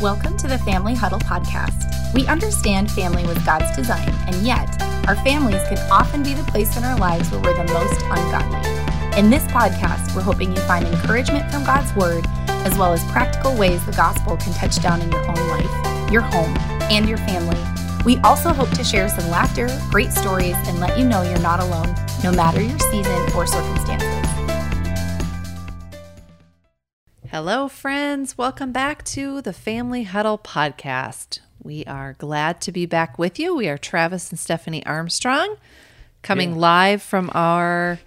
Welcome 0.00 0.36
to 0.38 0.46
the 0.46 0.58
Family 0.58 0.94
Huddle 0.94 1.20
podcast. 1.20 2.12
We 2.12 2.26
understand 2.26 2.90
family 2.90 3.26
was 3.26 3.38
God's 3.38 3.74
design, 3.74 4.10
and 4.26 4.36
yet 4.46 4.68
our 5.08 5.16
families 5.24 5.62
can 5.70 5.78
often 5.90 6.22
be 6.22 6.34
the 6.34 6.42
place 6.42 6.76
in 6.76 6.84
our 6.84 6.98
lives 6.98 7.30
where 7.30 7.40
we're 7.40 7.56
the 7.56 7.72
most 7.72 8.02
ungodly. 8.02 9.18
In 9.18 9.30
this 9.30 9.42
podcast, 9.44 10.14
we're 10.14 10.20
hoping 10.20 10.54
you 10.54 10.60
find 10.64 10.86
encouragement 10.86 11.50
from 11.50 11.64
God's 11.64 11.94
Word, 11.96 12.26
as 12.46 12.76
well 12.76 12.92
as 12.92 13.02
practical 13.04 13.56
ways 13.56 13.86
the 13.86 13.92
gospel 13.92 14.36
can 14.36 14.52
touch 14.52 14.82
down 14.82 15.00
in 15.00 15.10
your 15.10 15.26
own 15.30 15.48
life, 15.48 16.12
your 16.12 16.20
home, 16.20 16.54
and 16.90 17.08
your 17.08 17.18
family. 17.18 17.58
We 18.04 18.18
also 18.18 18.50
hope 18.50 18.70
to 18.72 18.84
share 18.84 19.08
some 19.08 19.30
laughter, 19.30 19.66
great 19.90 20.12
stories, 20.12 20.56
and 20.66 20.78
let 20.78 20.98
you 20.98 21.06
know 21.06 21.22
you're 21.22 21.40
not 21.40 21.60
alone, 21.60 21.94
no 22.22 22.32
matter 22.32 22.60
your 22.60 22.78
season 22.90 23.32
or 23.34 23.46
circumstances. 23.46 24.05
Hello, 27.36 27.68
friends. 27.68 28.38
Welcome 28.38 28.72
back 28.72 29.04
to 29.04 29.42
the 29.42 29.52
Family 29.52 30.04
Huddle 30.04 30.38
podcast. 30.38 31.40
We 31.62 31.84
are 31.84 32.14
glad 32.14 32.62
to 32.62 32.72
be 32.72 32.86
back 32.86 33.18
with 33.18 33.38
you. 33.38 33.54
We 33.54 33.68
are 33.68 33.76
Travis 33.76 34.30
and 34.30 34.38
Stephanie 34.40 34.82
Armstrong 34.86 35.56
coming 36.22 36.52
Yeah. 36.52 36.56
live 36.60 37.02
from 37.02 37.30
our 37.34 37.98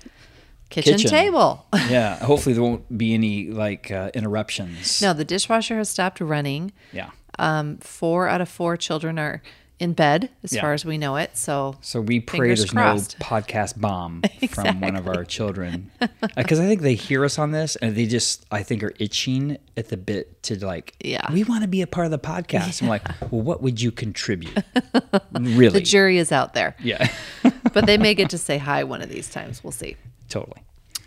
kitchen, 0.71 0.95
Kitchen. 0.95 1.11
table. 1.11 1.67
yeah 1.91 2.15
hopefully 2.25 2.53
there 2.53 2.63
won't 2.63 2.97
be 2.97 3.13
any 3.13 3.49
like 3.51 3.91
uh, 3.91 4.09
interruptions 4.15 4.99
no, 4.99 5.13
the 5.13 5.23
dishwasher 5.25 5.77
has 5.77 5.89
stopped 5.89 6.19
running. 6.19 6.71
yeah 6.91 7.11
Um, 7.37 7.77
four 7.81 8.27
out 8.27 8.41
of 8.41 8.49
four 8.49 8.77
children 8.77 9.19
are 9.19 9.43
in 9.79 9.93
bed, 9.93 10.29
as 10.43 10.51
Yeah. 10.53 10.61
far 10.61 10.73
as 10.73 10.83
we 10.83 10.97
know 10.97 11.15
it. 11.15 11.37
So, 11.37 11.75
so 11.81 12.01
we 12.01 12.19
pray 12.19 12.47
there's 12.49 12.65
crossed. 12.65 13.17
no 13.19 13.25
podcast 13.25 13.79
bomb 13.79 14.21
from 14.49 14.81
one 14.81 14.95
of 14.95 15.07
our 15.07 15.23
children 15.23 15.89
because 16.35 16.59
i 16.59 16.65
think 16.67 16.81
they 16.81 16.95
hear 16.95 17.23
us 17.23 17.39
on 17.39 17.51
this 17.51 17.75
and 17.77 17.95
they 17.95 18.05
just 18.05 18.45
i 18.51 18.61
think 18.63 18.83
are 18.83 18.91
itching 18.99 19.57
at 19.77 19.87
the 19.89 19.95
bit 19.97 20.41
to 20.43 20.63
like 20.65 20.95
Yeah. 21.01 21.31
we 21.31 21.43
want 21.45 21.61
to 21.61 21.67
be 21.67 21.81
a 21.81 21.87
part 21.87 22.05
of 22.05 22.11
the 22.11 22.19
podcast 22.19 22.81
i'm 22.81 22.87
like 22.89 23.07
well 23.31 23.41
what 23.41 23.61
would 23.61 23.79
you 23.81 23.91
contribute 23.91 24.57
really 25.33 25.69
the 25.79 25.81
jury 25.81 26.17
is 26.17 26.31
out 26.31 26.53
there, 26.53 26.75
yeah 26.79 27.09
but 27.73 27.85
they 27.85 27.97
may 27.97 28.13
get 28.13 28.29
to 28.31 28.37
say 28.37 28.57
hi 28.57 28.83
one 28.83 29.01
of 29.01 29.09
these 29.09 29.29
times. 29.29 29.63
We'll 29.63 29.71
see. 29.71 29.95
totally 30.27 30.61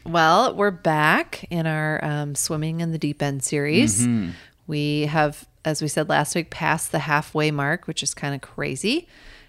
Well, 0.07 0.55
we're 0.57 0.71
back 0.71 1.45
in 1.51 1.67
our 1.67 2.03
um, 2.05 2.35
swimming 2.35 2.81
in 2.81 2.91
the 2.93 2.99
deep 2.99 3.23
end 3.23 3.43
series. 3.45 4.03
Mm-hmm. 4.07 4.31
We 4.67 5.03
have, 5.07 5.47
as 5.65 5.83
we 5.83 5.89
said 5.89 6.09
last 6.09 6.35
week, 6.35 6.51
passed 6.51 6.93
the 6.93 7.01
halfway 7.01 7.51
mark, 7.51 7.87
which 7.87 8.03
is 8.03 8.15
kind 8.15 8.35
of 8.35 8.41
crazy. 8.41 9.09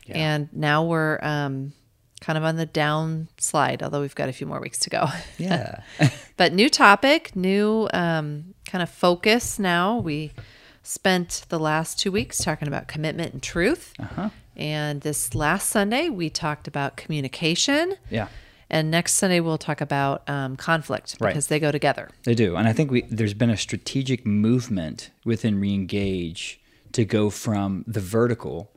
And 0.09 0.49
now 0.51 0.83
we're 0.83 1.17
um, 1.21 1.73
kind 2.19 2.37
of 2.37 2.43
on 2.43 2.55
the 2.55 2.65
down 2.65 3.29
slide, 3.37 3.81
although 3.81 4.01
we've 4.01 4.15
got 4.15 4.29
a 4.29 4.33
few 4.33 4.47
more 4.47 4.59
weeks 4.59 4.79
to 4.79 4.89
go. 4.89 5.07
yeah 5.37 5.81
but 6.37 6.53
new 6.53 6.69
topic, 6.69 7.35
new 7.35 7.87
um, 7.93 8.53
kind 8.65 8.81
of 8.81 8.89
focus 8.89 9.59
now. 9.59 9.97
We 9.97 10.31
spent 10.81 11.45
the 11.49 11.59
last 11.59 11.99
two 11.99 12.11
weeks 12.11 12.37
talking 12.39 12.67
about 12.67 12.87
commitment 12.87 13.33
and 13.33 13.41
truth. 13.41 13.93
Uh-huh. 13.99 14.29
And 14.55 15.01
this 15.01 15.33
last 15.33 15.69
Sunday, 15.69 16.09
we 16.09 16.29
talked 16.29 16.67
about 16.67 16.97
communication. 16.97 17.95
yeah 18.09 18.27
And 18.73 18.89
next 18.89 19.13
Sunday 19.13 19.39
we'll 19.39 19.59
talk 19.59 19.81
about 19.81 20.27
um, 20.27 20.55
conflict 20.57 21.15
Right. 21.19 21.29
because 21.29 21.45
they 21.47 21.59
go 21.59 21.71
together. 21.71 22.09
They 22.23 22.33
do, 22.33 22.55
and 22.55 22.67
I 22.67 22.73
think 22.73 22.89
we 22.91 23.01
there's 23.03 23.35
been 23.35 23.51
a 23.51 23.57
strategic 23.57 24.25
movement 24.25 25.11
within 25.23 25.61
Reengage 25.61 26.57
to 26.93 27.05
go 27.05 27.29
from 27.29 27.85
the 27.87 27.99
vertical 27.99 28.71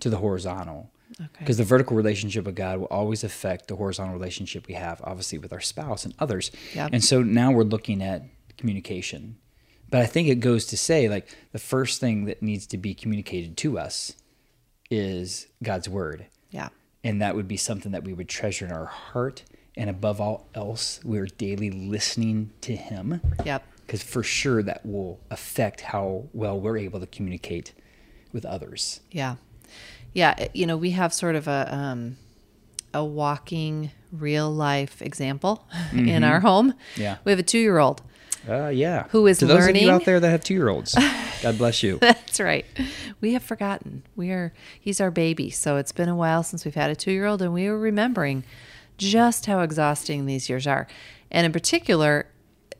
to 0.00 0.08
the 0.08 0.18
horizontal. 0.18 0.90
Okay. 1.20 1.28
Because 1.40 1.56
the 1.58 1.64
vertical 1.64 1.96
relationship 1.96 2.46
with 2.46 2.54
God 2.54 2.78
will 2.78 2.86
always 2.86 3.24
affect 3.24 3.66
the 3.66 3.74
horizontal 3.76 4.14
relationship 4.14 4.68
we 4.68 4.74
have, 4.74 5.00
obviously 5.04 5.38
with 5.38 5.52
our 5.52 5.60
spouse 5.60 6.04
and 6.04 6.14
others. 6.20 6.52
Yep. 6.74 6.90
And 6.92 7.04
so 7.04 7.22
now 7.22 7.50
we're 7.50 7.64
looking 7.64 8.00
at 8.02 8.22
communication. 8.56 9.36
But 9.90 10.00
I 10.02 10.06
think 10.06 10.28
it 10.28 10.36
goes 10.36 10.64
to 10.66 10.76
say, 10.76 11.08
like, 11.08 11.28
the 11.52 11.58
first 11.58 12.00
thing 12.00 12.26
that 12.26 12.40
needs 12.40 12.66
to 12.68 12.78
be 12.78 12.94
communicated 12.94 13.56
to 13.58 13.78
us 13.78 14.14
is 14.90 15.48
God's 15.62 15.88
word. 15.88 16.26
And 17.04 17.20
that 17.22 17.34
would 17.34 17.48
be 17.48 17.56
something 17.56 17.92
that 17.92 18.04
we 18.04 18.12
would 18.12 18.28
treasure 18.28 18.66
in 18.66 18.72
our 18.72 18.86
heart 18.86 19.42
and 19.76 19.88
above 19.88 20.20
all 20.20 20.46
else 20.54 21.00
we're 21.04 21.26
daily 21.26 21.70
listening 21.70 22.50
to 22.60 22.74
him 22.76 23.20
Yep. 23.44 23.62
because 23.86 24.02
for 24.02 24.22
sure 24.22 24.62
that 24.62 24.84
will 24.84 25.20
affect 25.30 25.80
how 25.82 26.24
well 26.32 26.58
we're 26.60 26.76
able 26.78 27.00
to 27.00 27.06
communicate 27.06 27.72
with 28.32 28.44
others 28.44 29.00
Yeah. 29.10 29.36
Yeah. 30.12 30.48
You 30.54 30.66
know, 30.66 30.76
we 30.76 30.90
have 30.90 31.12
sort 31.14 31.36
of 31.36 31.46
a 31.46 31.68
um, 31.72 32.16
a 32.92 33.04
walking 33.04 33.92
real 34.10 34.50
life 34.52 35.00
example 35.00 35.68
in 35.92 36.24
our 36.24 36.40
home. 36.40 36.72
Mm-hmm. 36.72 37.00
Yeah. 37.00 37.16
We 37.24 37.30
have 37.30 37.38
a 37.38 37.44
two 37.44 37.60
year 37.60 37.78
old. 37.78 38.02
uh, 38.48 38.68
yeah 38.68 39.04
Who 39.10 39.28
is 39.28 39.38
to 39.38 39.46
those 39.46 39.58
of 39.58 39.64
learning- 39.66 39.84
you 39.84 39.90
out 39.92 40.04
there 40.04 40.18
that 40.18 40.28
have 40.28 40.42
two-year-olds 40.42 40.96
god 41.42 41.58
bless 41.58 41.82
you 41.82 41.98
That's 42.30 42.40
right. 42.40 42.64
We 43.20 43.32
have 43.32 43.42
forgotten. 43.42 44.04
We 44.14 44.30
are 44.30 44.52
he's 44.80 45.00
our 45.00 45.10
baby. 45.10 45.50
So 45.50 45.76
it's 45.76 45.92
been 45.92 46.08
a 46.08 46.14
while 46.16 46.42
since 46.42 46.64
we've 46.64 46.74
had 46.74 46.90
a 46.90 46.96
two 46.96 47.10
year 47.10 47.26
old 47.26 47.42
and 47.42 47.52
we 47.52 47.68
were 47.68 47.78
remembering 47.78 48.44
just 48.98 49.46
how 49.46 49.60
exhausting 49.60 50.26
these 50.26 50.48
years 50.48 50.66
are. 50.66 50.86
And 51.30 51.44
in 51.44 51.52
particular, 51.52 52.26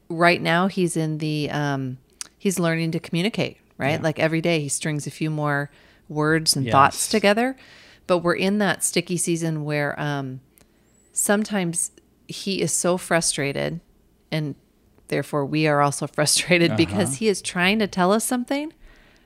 right 0.09 0.41
now 0.41 0.69
he's 0.69 0.97
in 0.97 1.19
the 1.19 1.51
um 1.51 1.99
he's 2.39 2.59
learning 2.59 2.93
to 2.93 3.01
communicate, 3.01 3.59
right? 3.77 4.01
Like 4.03 4.19
every 4.19 4.41
day 4.41 4.61
he 4.61 4.69
strings 4.69 5.07
a 5.07 5.11
few 5.11 5.31
more 5.31 5.71
words 6.09 6.55
and 6.57 6.65
thoughts 6.73 7.09
together. 7.09 7.57
But 8.07 8.19
we're 8.19 8.35
in 8.35 8.59
that 8.59 8.85
sticky 8.85 9.17
season 9.17 9.65
where 9.65 9.99
um 10.01 10.41
sometimes 11.13 11.91
he 12.29 12.63
is 12.63 12.73
so 12.73 12.97
frustrated 12.97 13.81
and 14.31 14.55
therefore 15.11 15.45
we 15.45 15.67
are 15.67 15.83
also 15.83 16.07
frustrated 16.17 16.77
because 16.77 17.17
he 17.17 17.29
is 17.29 17.43
trying 17.43 17.79
to 17.79 17.87
tell 17.87 18.13
us 18.13 18.25
something 18.25 18.73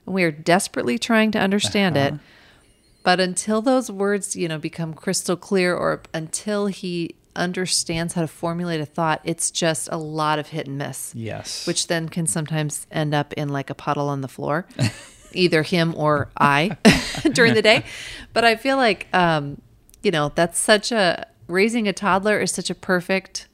and 0.07 0.15
we 0.15 0.25
are 0.25 0.33
desperately 0.33 0.99
trying 0.99 1.31
to 1.31 1.39
understand 1.39 1.97
it. 1.97 2.15
But 3.05 3.21
until 3.21 3.63
those 3.63 3.91
words 3.91 4.35
you 4.35 4.49
know 4.49 4.59
become 4.59 4.95
crystal 4.95 5.37
clear 5.37 5.75
or 5.77 6.03
until 6.13 6.67
he 6.67 7.15
understands 7.37 8.15
how 8.15 8.21
to 8.21 8.29
formulate 8.29 8.81
a 8.81 8.87
thought 8.87 9.21
it's 9.25 9.51
just 9.51 9.89
a 9.91 9.97
lot 9.97 10.39
of 10.39 10.49
hit 10.49 10.67
and 10.67 10.79
miss. 10.79 11.15
Yes. 11.15 11.67
Which 11.67 11.87
then 11.89 12.09
can 12.09 12.27
sometimes 12.27 12.87
end 12.91 13.15
up 13.15 13.33
in 13.35 13.49
like 13.49 13.71
a 13.71 13.75
puddle 13.75 14.09
on 14.09 14.21
the 14.21 14.29
floor 14.29 14.67
either 15.33 15.63
him 15.63 15.95
or 15.97 16.31
i 16.37 16.77
during 17.33 17.55
the 17.55 17.63
day. 17.63 17.85
But 18.33 18.45
i 18.45 18.57
feel 18.57 18.77
like 18.77 19.07
um 19.13 19.61
you 20.03 20.11
know 20.11 20.33
that's 20.35 20.59
such 20.59 20.93
a 20.93 21.27
raising 21.47 21.89
a 21.89 21.93
toddler 21.93 22.41
is 22.41 22.53
such 22.53 22.71
a 22.71 22.75
perfect 22.75 23.49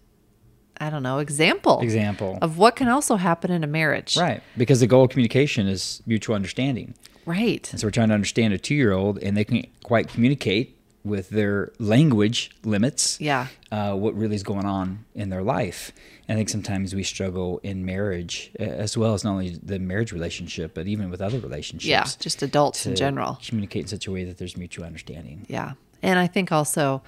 i 0.80 0.90
don't 0.90 1.02
know 1.02 1.18
example 1.18 1.80
example 1.80 2.38
of 2.42 2.58
what 2.58 2.76
can 2.76 2.88
also 2.88 3.16
happen 3.16 3.50
in 3.50 3.62
a 3.62 3.66
marriage 3.66 4.16
right 4.16 4.42
because 4.56 4.80
the 4.80 4.86
goal 4.86 5.04
of 5.04 5.10
communication 5.10 5.66
is 5.66 6.02
mutual 6.06 6.34
understanding 6.34 6.94
right 7.26 7.70
and 7.70 7.80
so 7.80 7.86
we're 7.86 7.90
trying 7.92 8.08
to 8.08 8.14
understand 8.14 8.52
a 8.52 8.58
two-year-old 8.58 9.18
and 9.18 9.36
they 9.36 9.44
can't 9.44 9.68
quite 9.84 10.08
communicate 10.08 10.76
with 11.02 11.30
their 11.30 11.72
language 11.78 12.50
limits 12.64 13.20
yeah 13.20 13.46
uh, 13.72 13.94
what 13.94 14.14
really 14.14 14.34
is 14.34 14.42
going 14.42 14.66
on 14.66 15.04
in 15.14 15.30
their 15.30 15.42
life. 15.42 15.92
And 16.28 16.36
I 16.36 16.40
think 16.40 16.48
sometimes 16.48 16.94
we 16.94 17.02
struggle 17.02 17.60
in 17.62 17.84
marriage, 17.84 18.50
as 18.58 18.96
well 18.96 19.14
as 19.14 19.24
not 19.24 19.32
only 19.32 19.50
the 19.62 19.78
marriage 19.78 20.12
relationship, 20.12 20.74
but 20.74 20.86
even 20.86 21.10
with 21.10 21.20
other 21.20 21.38
relationships. 21.38 21.86
yeah 21.86 22.04
just 22.18 22.42
adults 22.42 22.86
in 22.86 22.96
general 22.96 23.38
Communicate 23.44 23.82
in 23.82 23.88
such 23.88 24.06
a 24.06 24.12
way 24.12 24.24
that 24.24 24.38
there's 24.38 24.56
mutual 24.56 24.84
understanding. 24.84 25.46
Yeah. 25.48 25.72
And 26.02 26.18
I 26.18 26.26
think 26.26 26.50
also, 26.50 27.02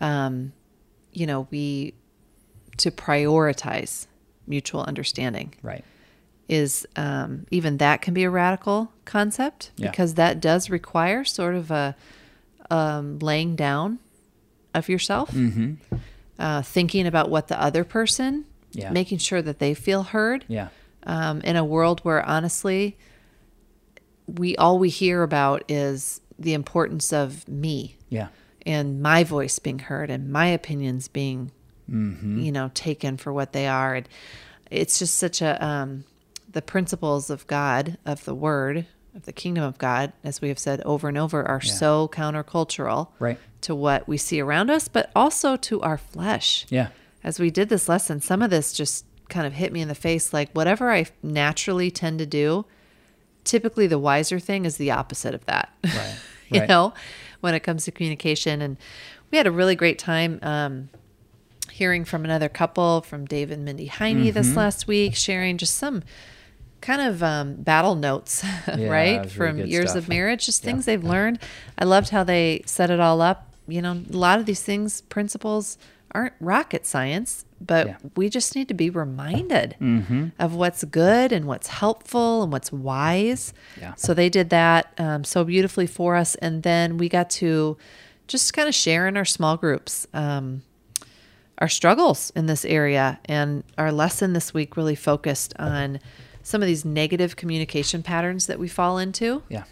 um, 0.00 0.52
you 1.12 1.26
know, 1.26 1.46
we, 1.50 1.94
to 2.78 2.90
prioritize 2.90 4.06
mutual 4.46 4.82
understanding 4.82 5.54
Right. 5.62 5.84
is 6.48 6.86
um, 6.96 7.46
even 7.50 7.78
that 7.78 8.02
can 8.02 8.12
be 8.14 8.24
a 8.24 8.30
radical 8.30 8.92
concept 9.04 9.70
Yeah. 9.76 9.90
because 9.90 10.14
that 10.14 10.40
does 10.40 10.68
require 10.70 11.24
sort 11.24 11.54
of 11.54 11.70
a 11.70 11.96
um, 12.70 13.18
laying 13.20 13.56
down 13.56 13.98
of 14.74 14.88
yourself, 14.88 15.34
uh, 16.38 16.62
thinking 16.62 17.06
about 17.06 17.30
what 17.30 17.48
the 17.48 17.60
other 17.60 17.84
person, 17.84 18.44
Yeah. 18.72 18.90
making 18.90 19.18
sure 19.18 19.40
that 19.42 19.58
they 19.60 19.74
feel 19.74 20.02
heard 20.02 20.44
Yeah. 20.48 20.68
um, 21.06 21.40
in 21.42 21.56
a 21.56 21.64
world 21.64 22.00
where 22.00 22.22
honestly 22.26 22.96
we 24.26 24.56
all 24.56 24.78
we 24.78 24.88
hear 24.88 25.22
about 25.22 25.62
is 25.68 26.20
the 26.38 26.54
importance 26.54 27.12
of 27.12 27.46
me 27.46 27.96
Yeah. 28.08 28.28
and 28.66 29.00
my 29.02 29.22
voice 29.22 29.58
being 29.58 29.78
heard 29.80 30.10
and 30.10 30.30
my 30.32 30.46
opinions 30.46 31.08
being 31.08 31.52
you 31.88 32.50
know 32.52 32.70
taken 32.74 33.16
for 33.16 33.32
what 33.32 33.52
they 33.52 33.66
are 33.66 33.94
and 33.94 34.08
it's 34.70 34.98
just 34.98 35.16
such 35.16 35.42
a 35.42 35.62
um, 35.64 36.04
the 36.50 36.62
principles 36.62 37.28
of 37.30 37.46
god 37.46 37.98
of 38.06 38.24
the 38.24 38.34
word 38.34 38.86
of 39.14 39.24
the 39.26 39.32
kingdom 39.32 39.62
of 39.62 39.76
god 39.78 40.12
as 40.24 40.40
we 40.40 40.48
have 40.48 40.58
said 40.58 40.80
over 40.82 41.08
and 41.08 41.18
over 41.18 41.46
are 41.46 41.60
so 41.60 42.08
countercultural 42.08 43.08
Right. 43.18 43.38
to 43.60 43.74
what 43.74 44.08
we 44.08 44.16
see 44.16 44.40
around 44.40 44.70
us 44.70 44.88
but 44.88 45.10
also 45.14 45.56
to 45.56 45.80
our 45.82 45.98
flesh 45.98 46.64
Yeah. 46.70 46.88
as 47.22 47.38
we 47.38 47.50
did 47.50 47.68
this 47.68 47.88
lesson, 47.88 48.20
some 48.20 48.40
of 48.42 48.50
this 48.50 48.72
just 48.72 49.04
kind 49.28 49.46
of 49.46 49.52
hit 49.54 49.72
me 49.72 49.80
in 49.80 49.88
the 49.88 49.94
face. 49.94 50.32
Like 50.34 50.50
whatever 50.52 50.90
I 50.90 51.06
naturally 51.22 51.90
tend 51.90 52.18
to 52.18 52.26
do, 52.26 52.66
typically 53.44 53.86
the 53.86 53.98
wiser 53.98 54.38
thing 54.38 54.64
is 54.66 54.76
the 54.76 54.90
opposite 54.90 55.34
of 55.34 55.44
that. 55.46 55.72
Right. 55.84 56.16
you 56.50 56.60
Right. 56.60 56.68
know, 56.68 56.92
when 57.40 57.54
it 57.54 57.60
comes 57.60 57.84
to 57.86 57.90
communication. 57.90 58.60
And 58.62 58.76
we 59.30 59.38
had 59.38 59.46
a 59.46 59.50
really 59.50 59.74
great 59.76 59.98
time 59.98 60.38
um, 60.42 60.88
hearing 61.74 62.04
from 62.04 62.24
another 62.24 62.48
couple, 62.48 63.00
from 63.02 63.24
Dave 63.26 63.50
and 63.50 63.64
Mindy 63.64 63.86
Heine 63.86 64.18
Mm-hmm. 64.24 64.30
this 64.34 64.54
last 64.56 64.86
week, 64.86 65.16
sharing 65.16 65.58
just 65.58 65.74
some 65.76 66.02
kind 66.80 67.00
of 67.00 67.22
um, 67.22 67.54
battle 67.56 67.94
notes, 67.96 68.44
Yeah, 68.68 68.88
right? 68.88 69.16
really 69.18 69.28
From 69.28 69.58
years 69.66 69.90
stuff. 69.90 70.04
of 70.04 70.08
marriage, 70.08 70.46
just 70.46 70.62
Yeah. 70.62 70.70
things 70.70 70.84
they've 70.84 71.02
learned. 71.02 71.38
I 71.78 71.84
loved 71.84 72.10
how 72.10 72.22
they 72.24 72.62
set 72.66 72.90
it 72.90 73.00
all 73.00 73.20
up. 73.20 73.52
You 73.66 73.82
know, 73.82 73.92
a 74.12 74.16
lot 74.16 74.38
of 74.38 74.46
these 74.46 74.62
things, 74.62 75.00
principles, 75.00 75.76
aren't 76.14 76.34
rocket 76.38 76.86
science, 76.86 77.44
but 77.60 77.86
Yeah. 77.88 77.96
we 78.14 78.28
just 78.28 78.54
need 78.54 78.68
to 78.68 78.74
be 78.74 78.88
reminded 78.90 79.74
Mm-hmm. 79.80 80.28
of 80.38 80.54
what's 80.54 80.84
good 80.84 81.32
and 81.32 81.46
what's 81.46 81.66
helpful 81.68 82.42
and 82.44 82.52
what's 82.52 82.70
wise. 82.70 83.52
Yeah. 83.80 83.94
So 83.96 84.14
they 84.14 84.28
did 84.28 84.50
that 84.50 84.92
um, 84.98 85.24
so 85.24 85.42
beautifully 85.42 85.86
for 85.88 86.14
us. 86.14 86.36
And 86.36 86.62
then 86.62 86.98
we 86.98 87.08
got 87.08 87.30
to 87.42 87.76
just 88.28 88.52
kind 88.54 88.68
of 88.68 88.74
share 88.76 89.08
in 89.08 89.16
our 89.16 89.24
small 89.24 89.56
groups. 89.56 90.06
Um, 90.14 90.62
our 91.58 91.68
struggles 91.68 92.32
in 92.34 92.46
this 92.46 92.64
area. 92.64 93.18
And 93.26 93.64
our 93.78 93.92
lesson 93.92 94.32
this 94.32 94.52
week 94.52 94.76
really 94.76 94.94
focused 94.94 95.54
on 95.58 96.00
some 96.42 96.62
of 96.62 96.66
these 96.66 96.84
negative 96.84 97.36
communication 97.36 98.02
patterns 98.02 98.46
that 98.46 98.58
we 98.58 98.68
fall 98.68 98.98
into. 98.98 99.42
Yeah. 99.48 99.64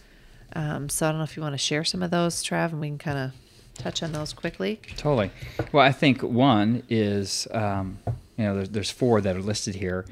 Um, 0.55 0.89
so 0.89 1.07
I 1.07 1.11
don't 1.11 1.19
know 1.19 1.25
if 1.25 1.37
you 1.37 1.43
want 1.43 1.55
to 1.55 1.59
share 1.59 1.85
some 1.85 2.03
of 2.03 2.11
those, 2.11 2.43
Trav, 2.45 2.73
and 2.73 2.81
we 2.81 2.89
can 2.89 2.99
kind 2.99 3.19
of 3.19 3.33
touch 3.79 4.03
on 4.03 4.13
those 4.13 4.33
quickly. 4.33 4.81
Totally. 4.97 5.31
Well, 5.73 5.85
I 5.85 5.93
think 5.93 6.23
one 6.23 6.83
is, 6.89 7.49
um, 7.53 7.99
you 8.37 8.45
know, 8.45 8.57
there's, 8.57 8.69
there's 8.69 8.91
four 8.91 9.21
that 9.21 9.35
are 9.35 9.43
listed 9.43 9.75
here, 9.75 10.05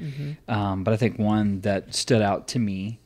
um, 0.47 0.83
but 0.83 0.93
I 0.93 0.97
think 0.97 1.19
one 1.19 1.61
that 1.61 1.93
stood 1.93 2.21
out 2.21 2.47
to 2.49 2.59
me 2.59 2.99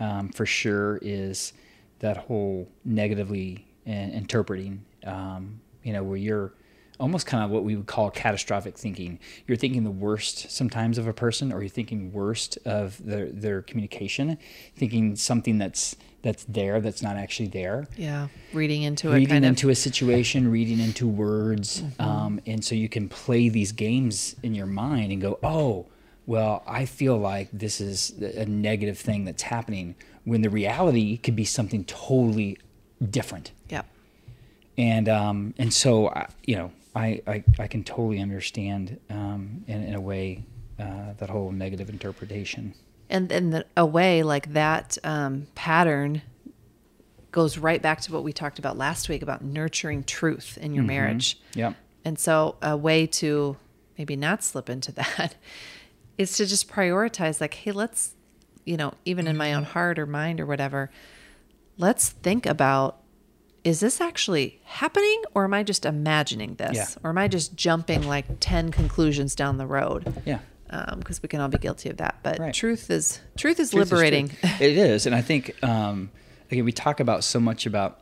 um, 0.00 0.30
for 0.30 0.46
sure 0.46 0.98
is 1.02 1.52
that 2.00 2.16
whole 2.16 2.68
negatively 2.84 3.66
uh, 3.86 3.90
interpreting, 3.90 4.84
um, 5.04 5.60
you 5.82 5.92
know, 5.92 6.02
where 6.02 6.16
you're 6.16 6.52
almost 7.00 7.26
kind 7.26 7.42
of 7.42 7.50
what 7.50 7.64
we 7.64 7.74
would 7.74 7.86
call 7.86 8.10
catastrophic 8.10 8.76
thinking. 8.78 9.18
You're 9.46 9.56
thinking 9.56 9.82
the 9.84 9.90
worst 9.90 10.50
sometimes 10.50 10.98
of 10.98 11.06
a 11.08 11.12
person, 11.12 11.52
or 11.52 11.60
you're 11.62 11.68
thinking 11.68 12.12
worst 12.12 12.58
of 12.64 13.04
their 13.04 13.26
their 13.30 13.62
communication, 13.62 14.38
thinking 14.76 15.16
something 15.16 15.58
that's 15.58 15.96
that's 16.22 16.44
there 16.44 16.80
that's 16.82 17.00
not 17.02 17.16
actually 17.16 17.48
there 17.48 17.88
Yeah. 17.96 18.28
Reading 18.52 18.82
into 18.82 19.10
it 19.10 19.14
reading 19.14 19.42
into 19.42 19.70
a 19.70 19.74
situation, 19.74 20.50
reading 20.50 20.78
into 20.78 21.08
words, 21.08 21.80
Mm-hmm. 21.80 22.02
um, 22.02 22.40
and 22.46 22.62
so 22.62 22.74
you 22.74 22.88
can 22.90 23.08
play 23.08 23.48
these 23.48 23.72
games 23.72 24.36
in 24.42 24.54
your 24.54 24.66
mind 24.66 25.12
and 25.12 25.20
go, 25.22 25.38
"Oh, 25.42 25.86
well, 26.26 26.62
I 26.66 26.84
feel 26.84 27.16
like 27.16 27.48
this 27.52 27.80
is 27.80 28.10
a 28.20 28.44
negative 28.44 28.98
thing 28.98 29.24
that's 29.24 29.42
happening," 29.44 29.94
when 30.24 30.42
the 30.42 30.50
reality 30.50 31.16
could 31.16 31.34
be 31.36 31.46
something 31.46 31.84
totally 31.84 32.58
different. 33.10 33.52
of. 33.64 33.70
Yep. 33.72 33.86
And 34.76 35.08
um, 35.08 35.54
and 35.58 35.72
so 35.72 36.08
I, 36.10 36.26
you 36.44 36.56
know, 36.56 36.70
I, 36.94 37.22
I 37.26 37.44
I 37.58 37.66
can 37.66 37.84
totally 37.84 38.20
understand 38.20 38.98
um, 39.10 39.64
in 39.66 39.82
in 39.82 39.94
a 39.94 40.00
way 40.00 40.44
uh, 40.78 41.12
that 41.18 41.30
whole 41.30 41.52
negative 41.52 41.88
interpretation. 41.88 42.74
And 43.08 43.30
in 43.32 43.64
a 43.76 43.84
way 43.84 44.22
like 44.22 44.52
that 44.52 44.98
um, 45.02 45.48
pattern 45.54 46.22
goes 47.32 47.58
right 47.58 47.80
back 47.80 48.00
to 48.02 48.12
what 48.12 48.24
we 48.24 48.32
talked 48.32 48.58
about 48.58 48.76
last 48.76 49.08
week 49.08 49.22
about 49.22 49.42
nurturing 49.42 50.04
truth 50.04 50.58
in 50.58 50.74
your 50.74 50.84
marriage. 50.84 51.38
Yep. 51.54 51.76
And 52.04 52.18
so, 52.18 52.56
a 52.62 52.76
way 52.76 53.06
to 53.06 53.56
maybe 53.98 54.16
not 54.16 54.42
slip 54.42 54.70
into 54.70 54.92
that 54.92 55.34
is 56.18 56.36
to 56.36 56.46
just 56.46 56.68
prioritize, 56.68 57.40
like, 57.40 57.54
hey, 57.54 57.72
let's, 57.72 58.14
you 58.64 58.76
know, 58.76 58.94
even 59.04 59.26
in 59.26 59.36
my 59.36 59.52
own 59.52 59.64
heart 59.64 59.98
or 59.98 60.06
mind 60.06 60.40
or 60.40 60.46
whatever, 60.46 60.90
let's 61.78 62.10
think 62.10 62.46
about 62.46 62.99
is 63.64 63.80
this 63.80 64.00
actually 64.00 64.60
happening 64.64 65.22
or 65.34 65.44
am 65.44 65.52
I 65.54 65.62
just 65.62 65.84
imagining 65.84 66.54
this? 66.54 66.74
Yeah. 66.74 66.86
Or 67.04 67.10
am 67.10 67.18
I 67.18 67.28
just 67.28 67.54
jumping 67.56 68.06
like 68.06 68.26
10 68.40 68.70
conclusions 68.70 69.34
down 69.34 69.58
the 69.58 69.66
road? 69.66 70.22
Yeah. 70.24 70.38
Because 70.96 71.20
we 71.22 71.28
can 71.28 71.40
all 71.40 71.48
be 71.48 71.58
guilty 71.58 71.90
of 71.90 71.96
that. 71.98 72.18
But 72.22 72.38
Right. 72.38 72.54
truth 72.54 72.90
is 72.90 73.20
truth 73.36 73.58
is 73.60 73.70
Truth 73.70 73.82
is 73.82 73.90
liberating. 73.92 74.28
truth. 74.28 74.40
it 74.60 74.78
is, 74.78 75.04
and 75.06 75.14
I 75.14 75.20
think 75.20 75.62
um, 75.64 76.10
again 76.50 76.64
we 76.64 76.72
talk 76.72 77.00
about 77.00 77.24
so 77.24 77.40
much 77.40 77.66
about 77.66 78.00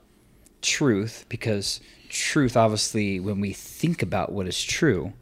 truth 0.61 1.25
because 1.31 1.81
truth, 2.11 2.57
obviously, 2.57 3.21
when 3.21 3.41
we 3.41 3.53
think 3.55 4.03
about 4.03 4.33
what 4.33 4.47
is 4.47 4.63
true, 4.63 5.13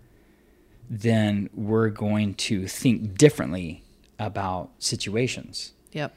then 0.91 1.49
we're 1.55 1.89
going 1.89 2.35
to 2.35 2.67
think 2.67 3.17
differently 3.17 3.83
about 4.19 4.71
situations. 4.79 5.73
yep. 5.93 6.15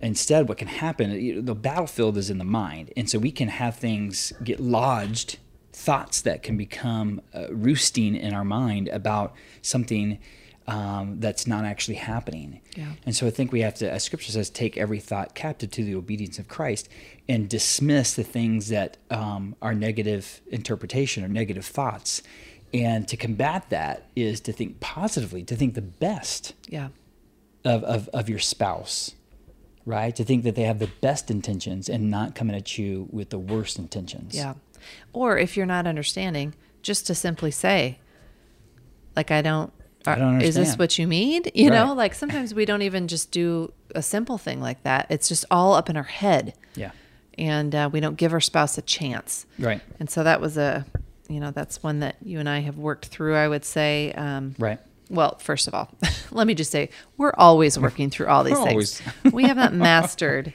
Instead, 0.00 0.48
what 0.48 0.58
can 0.58 0.68
happen? 0.68 1.44
The 1.44 1.54
battlefield 1.54 2.16
is 2.18 2.28
in 2.30 2.38
the 2.38 2.44
mind, 2.44 2.92
and 2.96 3.08
so 3.08 3.18
we 3.18 3.30
can 3.30 3.48
have 3.48 3.76
things 3.76 4.32
get 4.44 4.60
lodged, 4.60 5.38
thoughts 5.72 6.20
that 6.22 6.42
can 6.42 6.56
become 6.56 7.20
uh, 7.34 7.46
roosting 7.50 8.14
in 8.14 8.34
our 8.34 8.44
mind 8.44 8.88
about 8.88 9.34
something 9.62 10.18
um, 10.66 11.20
that's 11.20 11.46
not 11.46 11.64
actually 11.64 11.94
happening. 11.94 12.60
Yeah. 12.76 12.92
And 13.06 13.14
so 13.14 13.26
I 13.26 13.30
think 13.30 13.52
we 13.52 13.60
have 13.60 13.74
to, 13.76 13.90
as 13.90 14.02
Scripture 14.02 14.32
says, 14.32 14.50
take 14.50 14.76
every 14.76 14.98
thought 14.98 15.34
captive 15.34 15.70
to 15.72 15.84
the 15.84 15.94
obedience 15.94 16.38
of 16.38 16.48
Christ, 16.48 16.88
and 17.28 17.48
dismiss 17.48 18.14
the 18.14 18.24
things 18.24 18.68
that 18.68 18.96
um, 19.10 19.54
are 19.62 19.74
negative 19.74 20.40
interpretation 20.48 21.24
or 21.24 21.28
negative 21.28 21.64
thoughts. 21.64 22.22
And 22.74 23.06
to 23.08 23.16
combat 23.16 23.70
that 23.70 24.08
is 24.16 24.40
to 24.42 24.52
think 24.52 24.80
positively, 24.80 25.42
to 25.44 25.56
think 25.56 25.74
the 25.74 25.82
best 25.82 26.52
Yeah. 26.68 26.88
of, 27.64 27.84
of, 27.84 28.08
of 28.08 28.28
your 28.28 28.40
spouse, 28.40 29.12
right? 29.86 30.14
To 30.16 30.24
think 30.24 30.44
that 30.44 30.54
they 30.54 30.64
have 30.64 30.78
the 30.80 30.90
best 31.00 31.30
intentions 31.30 31.88
and 31.88 32.10
not 32.10 32.34
coming 32.34 32.54
at 32.54 32.76
you 32.76 33.08
with 33.10 33.30
the 33.30 33.38
worst 33.38 33.78
intentions. 33.78 34.34
Yeah. 34.34 34.54
Or 35.14 35.38
if 35.38 35.56
you're 35.56 35.64
not 35.66 35.86
understanding, 35.86 36.54
just 36.82 37.06
to 37.06 37.14
simply 37.14 37.50
say, 37.50 37.98
like, 39.16 39.30
I 39.30 39.40
don't, 39.40 39.72
I 40.06 40.14
don't 40.16 40.34
understand. 40.34 40.48
is 40.48 40.54
this 40.54 40.78
what 40.78 40.98
you 40.98 41.06
mean? 41.08 41.44
You 41.54 41.70
know, 41.70 41.94
like 41.94 42.14
sometimes 42.14 42.54
we 42.54 42.64
don't 42.64 42.82
even 42.82 43.08
just 43.08 43.30
do 43.30 43.72
a 43.94 44.02
simple 44.02 44.36
thing 44.38 44.60
like 44.60 44.82
that. 44.82 45.06
It's 45.08 45.28
just 45.28 45.44
all 45.50 45.72
up 45.74 45.88
in 45.88 45.96
our 45.96 46.02
head. 46.02 46.54
Yeah. 46.74 46.90
And 47.38 47.74
uh, 47.74 47.88
we 47.92 48.00
don't 48.00 48.16
give 48.16 48.32
our 48.32 48.40
spouse 48.40 48.78
a 48.78 48.82
chance. 48.82 49.46
Right. 49.58 49.80
And 49.98 50.08
so 50.10 50.22
that 50.24 50.40
was 50.40 50.56
a, 50.56 50.84
you 51.28 51.40
know, 51.40 51.50
that's 51.50 51.82
one 51.82 52.00
that 52.00 52.16
you 52.22 52.38
and 52.38 52.48
I 52.48 52.60
have 52.60 52.78
worked 52.78 53.06
through, 53.06 53.34
I 53.34 53.48
would 53.48 53.64
say. 53.64 54.12
Um, 54.12 54.54
Right. 54.58 54.78
Well, 55.10 55.38
first 55.38 55.68
of 55.68 55.74
all, 55.74 55.90
let 56.30 56.46
me 56.46 56.54
just 56.54 56.70
say 56.70 56.90
we're 57.16 57.34
always 57.36 57.78
working 57.78 58.10
through 58.10 58.26
all 58.26 58.44
these 58.44 58.58
things. 58.60 59.02
we 59.32 59.44
have 59.44 59.56
not 59.56 59.72
mastered. 59.88 60.52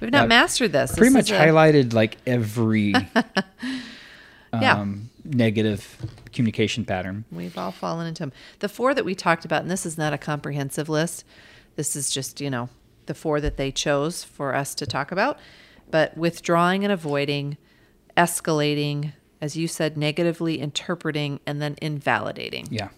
We've 0.00 0.10
not 0.10 0.22
Yeah, 0.22 0.26
mastered 0.28 0.72
this. 0.72 0.92
Pretty 0.92 1.12
This 1.12 1.12
much 1.14 1.24
is 1.30 1.38
a- 1.38 1.40
highlighted 1.40 1.92
like 1.92 2.16
every 2.26 2.94
Yeah. 4.52 4.74
um, 4.80 5.10
negative 5.24 5.96
communication 6.32 6.84
pattern. 6.84 7.24
We've 7.30 7.56
all 7.56 7.70
fallen 7.70 8.06
into 8.06 8.22
them. 8.24 8.32
The 8.58 8.68
four 8.68 8.94
that 8.94 9.04
we 9.04 9.14
talked 9.14 9.44
about, 9.44 9.62
and 9.62 9.70
this 9.70 9.84
is 9.86 9.96
not 9.96 10.12
a 10.12 10.18
comprehensive 10.18 10.88
list. 10.88 11.24
This 11.76 11.94
is 11.94 12.10
just, 12.10 12.40
you 12.40 12.50
know, 12.50 12.68
the 13.06 13.14
four 13.14 13.40
that 13.40 13.56
they 13.56 13.70
chose 13.70 14.24
for 14.24 14.54
us 14.54 14.74
to 14.76 14.86
talk 14.86 15.12
about. 15.12 15.38
But 15.90 16.16
withdrawing 16.16 16.82
and 16.84 16.92
avoiding, 16.92 17.58
escalating, 18.16 19.12
as 19.40 19.56
you 19.56 19.68
said, 19.68 19.96
negatively 19.96 20.60
interpreting, 20.60 21.40
and 21.46 21.60
then 21.62 21.76
invalidating. 21.80 22.66
Yeah. 22.70 22.88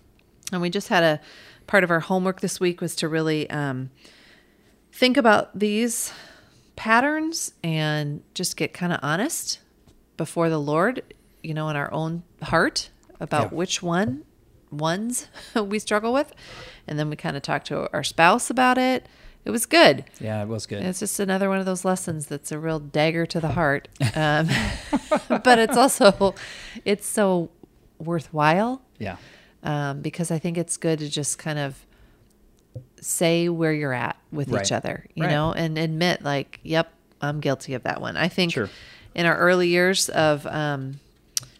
And 0.50 0.60
we 0.60 0.70
just 0.70 0.88
had 0.88 1.02
a 1.02 1.20
part 1.66 1.84
of 1.84 1.90
our 1.90 2.00
homework 2.00 2.40
this 2.40 2.58
week 2.58 2.80
was 2.80 2.96
to 2.96 3.08
really 3.08 3.48
um, 3.50 3.90
think 4.92 5.16
about 5.16 5.58
these 5.58 6.12
patterns 6.76 7.52
and 7.62 8.22
just 8.34 8.56
get 8.56 8.72
kind 8.72 8.92
of 8.92 8.98
honest 9.02 9.60
before 10.16 10.48
the 10.50 10.58
Lord, 10.58 11.02
you 11.42 11.54
know, 11.54 11.68
in 11.68 11.76
our 11.76 11.92
own 11.92 12.22
heart 12.42 12.90
about 13.20 13.52
Yeah. 13.52 13.56
which 13.56 13.82
one 13.82 14.24
ones 14.70 15.28
we 15.54 15.78
struggle 15.78 16.12
with. 16.12 16.32
And 16.86 16.98
then 16.98 17.08
we 17.10 17.16
kind 17.16 17.36
of 17.36 17.42
talked 17.42 17.66
to 17.68 17.90
our 17.92 18.02
spouse 18.02 18.50
about 18.50 18.78
it. 18.78 19.06
It 19.44 19.50
was 19.50 19.66
good. 19.66 20.04
Yeah, 20.20 20.40
it 20.42 20.48
was 20.48 20.66
good. 20.66 20.82
It's 20.82 21.00
just 21.00 21.18
another 21.18 21.48
one 21.48 21.58
of 21.58 21.66
those 21.66 21.84
lessons 21.84 22.26
that's 22.26 22.52
a 22.52 22.58
real 22.58 22.78
dagger 22.78 23.26
to 23.26 23.40
the 23.40 23.48
heart. 23.48 23.88
Um, 24.14 24.48
but 25.28 25.58
it's 25.58 25.76
also, 25.76 26.34
it's 26.84 27.06
so 27.06 27.50
worthwhile 27.98 28.82
yeah. 28.98 29.16
Um, 29.62 30.00
because 30.00 30.30
I 30.30 30.38
think 30.38 30.58
it's 30.58 30.76
good 30.76 30.98
to 31.00 31.08
just 31.08 31.38
kind 31.38 31.58
of 31.58 31.84
say 33.00 33.48
where 33.48 33.72
you're 33.72 33.92
at 33.92 34.16
with 34.30 34.52
each 34.54 34.72
other, 34.72 35.06
you 35.14 35.24
Right. 35.24 35.30
know, 35.32 35.52
and 35.52 35.76
admit 35.76 36.22
like, 36.22 36.60
yep, 36.62 36.92
I'm 37.20 37.40
guilty 37.40 37.74
of 37.74 37.82
that 37.82 38.00
one. 38.00 38.16
I 38.16 38.28
think 38.28 38.52
Sure. 38.52 38.68
in 39.14 39.26
our 39.26 39.36
early 39.36 39.68
years 39.68 40.08
of 40.08 40.46
um, 40.46 41.00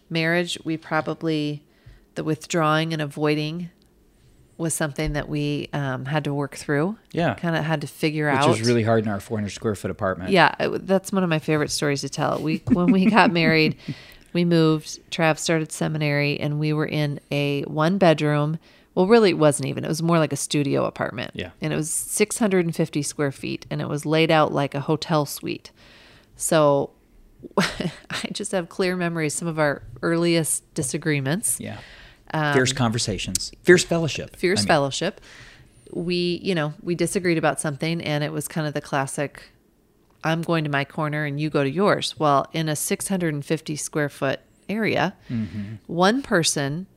marriage, 0.09 0.57
we 0.63 0.77
probably 0.77 1.63
the 2.15 2.23
withdrawing 2.23 2.93
and 2.93 3.01
avoiding 3.01 3.69
was 4.57 4.73
something 4.73 5.13
that 5.13 5.27
we 5.27 5.67
um, 5.73 6.05
had 6.05 6.23
to 6.23 6.33
work 6.33 6.55
through. 6.55 6.95
Yeah. 7.11 7.33
kind 7.33 7.55
of 7.55 7.63
had 7.65 7.81
to 7.81 7.87
figure 7.87 8.29
Which 8.29 8.39
out. 8.39 8.49
Which 8.49 8.59
was 8.59 8.67
really 8.67 8.83
hard 8.83 9.03
in 9.03 9.09
our 9.09 9.19
400 9.19 9.49
square 9.49 9.75
foot 9.75 9.89
apartment. 9.91 10.29
Yeah, 10.31 10.53
it, 10.59 10.85
that's 10.87 11.11
one 11.11 11.23
of 11.23 11.29
my 11.29 11.39
favorite 11.39 11.71
stories 11.71 12.01
to 12.01 12.09
tell. 12.09 12.39
We 12.39 12.61
when 12.67 12.91
we 12.91 13.05
got 13.09 13.31
married, 13.31 13.77
we 14.33 14.45
moved. 14.45 14.99
Trav 15.11 15.37
started 15.37 15.71
seminary, 15.71 16.39
and 16.39 16.59
we 16.59 16.73
were 16.73 16.85
in 16.85 17.19
a 17.31 17.61
one 17.63 17.97
bedroom. 17.97 18.57
Well, 18.95 19.07
really, 19.07 19.31
it 19.31 19.37
wasn't 19.37 19.67
even. 19.69 19.83
It 19.83 19.87
was 19.87 20.03
more 20.03 20.19
like 20.19 20.33
a 20.33 20.37
studio 20.37 20.85
apartment. 20.85 21.31
Yeah. 21.33 21.49
and 21.61 21.73
it 21.73 21.75
was 21.75 21.89
650 21.89 23.01
square 23.01 23.31
feet, 23.31 23.65
and 23.71 23.81
it 23.81 23.87
was 23.89 24.05
laid 24.05 24.29
out 24.31 24.51
like 24.53 24.75
a 24.75 24.81
hotel 24.81 25.25
suite. 25.25 25.71
So, 26.35 26.91
I 27.57 27.91
just 28.31 28.51
have 28.51 28.69
clear 28.69 28.95
memories. 28.95 29.33
Some 29.33 29.47
of 29.47 29.59
our 29.59 29.83
earliest 30.01 30.71
disagreements 30.73 31.59
Yeah. 31.59 31.77
fierce 32.53 32.73
conversations, 32.73 33.51
fierce 33.63 33.83
fellowship. 33.83 34.31
Um, 34.33 34.39
fierce 34.39 34.59
I 34.59 34.61
mean, 34.61 34.67
fellowship. 34.67 35.21
we, 35.91 36.39
you 36.43 36.55
know, 36.55 36.73
we 36.81 36.95
disagreed 36.95 37.37
about 37.37 37.59
something 37.59 38.01
and 38.01 38.23
it 38.23 38.31
was 38.31 38.47
kind 38.47 38.65
of 38.67 38.73
the 38.73 38.81
classic 38.81 39.43
I'm 40.23 40.41
going 40.41 40.63
to 40.63 40.69
my 40.69 40.85
corner 40.85 41.25
and 41.25 41.39
you 41.39 41.49
go 41.49 41.63
to 41.63 41.69
yours. 41.69 42.19
Well, 42.19 42.47
in 42.53 42.69
a 42.69 42.75
650 42.75 43.75
square 43.75 44.09
foot 44.09 44.39
area, 44.69 45.15
mm-hmm. 45.29 45.75
one 45.87 46.21
person 46.21 46.87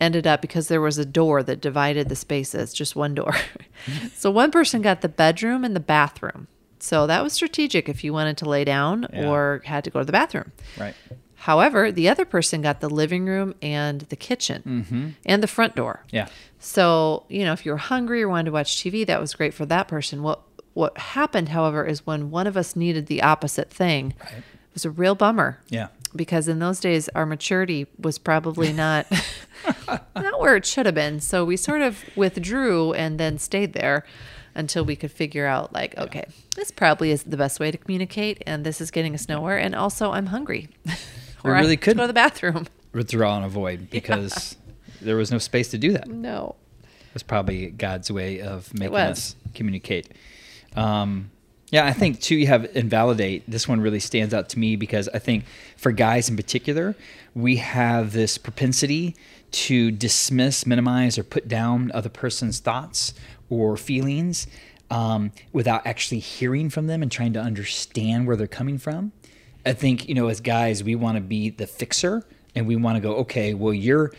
ended 0.00 0.26
up 0.26 0.42
because 0.42 0.68
there 0.68 0.80
was 0.80 0.98
a 0.98 1.04
door 1.04 1.42
that 1.42 1.60
divided 1.60 2.08
the 2.08 2.16
spaces, 2.16 2.72
just 2.72 2.94
one 2.94 3.14
door. 3.14 3.34
so 4.14 4.30
one 4.30 4.50
person 4.50 4.82
got 4.82 5.00
the 5.00 5.08
bedroom 5.08 5.64
and 5.64 5.74
the 5.74 5.80
bathroom. 5.80 6.48
So 6.78 7.06
that 7.06 7.22
was 7.22 7.32
strategic 7.32 7.88
if 7.88 8.04
you 8.04 8.12
wanted 8.12 8.36
to 8.38 8.48
lay 8.48 8.64
down 8.64 9.06
Yeah. 9.12 9.28
or 9.30 9.62
had 9.64 9.84
to 9.84 9.90
go 9.90 10.00
to 10.00 10.04
the 10.04 10.12
bathroom. 10.12 10.52
Right. 10.78 10.94
However, 11.36 11.92
the 11.92 12.08
other 12.08 12.24
person 12.24 12.62
got 12.62 12.80
the 12.80 12.90
living 12.90 13.26
room 13.26 13.54
and 13.62 14.00
the 14.02 14.16
kitchen 14.16 14.62
mm-hmm. 14.66 15.08
and 15.24 15.42
the 15.42 15.46
front 15.46 15.76
door. 15.76 16.04
Yeah. 16.10 16.28
So, 16.58 17.24
you 17.28 17.44
know, 17.44 17.52
if 17.52 17.64
you 17.64 17.72
were 17.72 17.78
hungry 17.78 18.22
or 18.22 18.28
wanted 18.28 18.46
to 18.46 18.52
watch 18.52 18.76
TV, 18.76 19.06
that 19.06 19.20
was 19.20 19.34
great 19.34 19.54
for 19.54 19.64
that 19.66 19.86
person. 19.86 20.22
What 20.22 20.40
what 20.76 20.98
happened, 20.98 21.48
however, 21.48 21.86
is 21.86 22.06
when 22.06 22.30
one 22.30 22.46
of 22.46 22.54
us 22.54 22.76
needed 22.76 23.06
the 23.06 23.22
opposite 23.22 23.70
thing, 23.70 24.12
it 24.20 24.42
was 24.74 24.84
a 24.84 24.90
real 24.90 25.14
bummer. 25.14 25.58
Yeah. 25.70 25.88
Because 26.14 26.48
in 26.48 26.58
those 26.58 26.80
days 26.80 27.08
our 27.14 27.24
maturity 27.24 27.86
was 27.98 28.18
probably 28.18 28.72
not 28.84 29.06
not 30.14 30.38
where 30.38 30.54
it 30.54 30.66
should 30.66 30.84
have 30.84 30.94
been. 30.94 31.20
So 31.20 31.46
we 31.46 31.56
sort 31.56 31.80
of 31.80 32.04
withdrew 32.14 32.92
and 32.92 33.18
then 33.18 33.38
stayed 33.38 33.72
there 33.72 34.04
until 34.54 34.84
we 34.84 34.96
could 34.96 35.10
figure 35.10 35.46
out 35.46 35.72
like, 35.72 35.96
okay, 35.96 36.26
this 36.56 36.70
probably 36.70 37.10
is 37.10 37.22
the 37.22 37.38
best 37.38 37.58
way 37.58 37.70
to 37.70 37.78
communicate 37.78 38.42
and 38.46 38.62
this 38.62 38.78
is 38.78 38.90
getting 38.90 39.14
us 39.14 39.30
nowhere 39.30 39.56
and 39.58 39.74
also 39.74 40.12
I'm 40.12 40.26
hungry. 40.26 40.68
We 40.84 40.92
or 41.44 41.56
I 41.56 41.60
really 41.60 41.78
to 41.78 41.82
couldn't. 41.82 41.96
go 41.96 42.02
to 42.02 42.08
the 42.08 42.12
bathroom. 42.12 42.66
Withdraw 42.92 43.36
and 43.36 43.46
avoid 43.46 43.88
because 43.98 44.56
there 45.00 45.16
was 45.16 45.32
no 45.32 45.38
space 45.38 45.70
to 45.70 45.78
do 45.78 45.92
that. 45.92 46.06
No. 46.06 46.54
It 46.82 47.14
was 47.14 47.22
probably 47.22 47.70
God's 47.70 48.10
way 48.10 48.42
of 48.42 48.74
making 48.74 48.94
us 48.94 49.36
communicate. 49.54 50.12
Um, 50.74 51.30
yeah, 51.70 51.84
I 51.84 51.92
think 51.92 52.20
too, 52.20 52.36
you 52.36 52.46
have 52.46 52.64
invalidate. 52.76 53.42
This 53.48 53.66
one 53.66 53.80
really 53.80 54.00
stands 54.00 54.32
out 54.32 54.48
to 54.50 54.58
me 54.58 54.76
because 54.76 55.08
I 55.12 55.18
think 55.18 55.44
for 55.76 55.90
guys 55.92 56.28
in 56.28 56.36
particular, 56.36 56.94
we 57.34 57.56
have 57.56 58.12
this 58.12 58.38
propensity 58.38 59.16
to 59.50 59.90
dismiss, 59.90 60.66
minimize, 60.66 61.18
or 61.18 61.24
put 61.24 61.48
down 61.48 61.90
other 61.92 62.08
person's 62.08 62.60
thoughts 62.60 63.14
or 63.50 63.76
feelings 63.76 64.46
um, 64.90 65.32
without 65.52 65.86
actually 65.86 66.20
hearing 66.20 66.70
from 66.70 66.86
them 66.86 67.02
and 67.02 67.10
trying 67.10 67.32
to 67.32 67.40
understand 67.40 68.26
where 68.26 68.36
they're 68.36 68.46
coming 68.46 68.78
from. 68.78 69.12
I 69.64 69.72
think, 69.72 70.08
you 70.08 70.14
know, 70.14 70.28
as 70.28 70.40
guys, 70.40 70.84
we 70.84 70.94
want 70.94 71.16
to 71.16 71.20
be 71.20 71.50
the 71.50 71.66
fixer 71.66 72.24
and 72.54 72.66
we 72.66 72.76
want 72.76 72.96
to 72.96 73.00
go, 73.00 73.16
okay, 73.16 73.54
well, 73.54 73.74
you're 73.74 74.12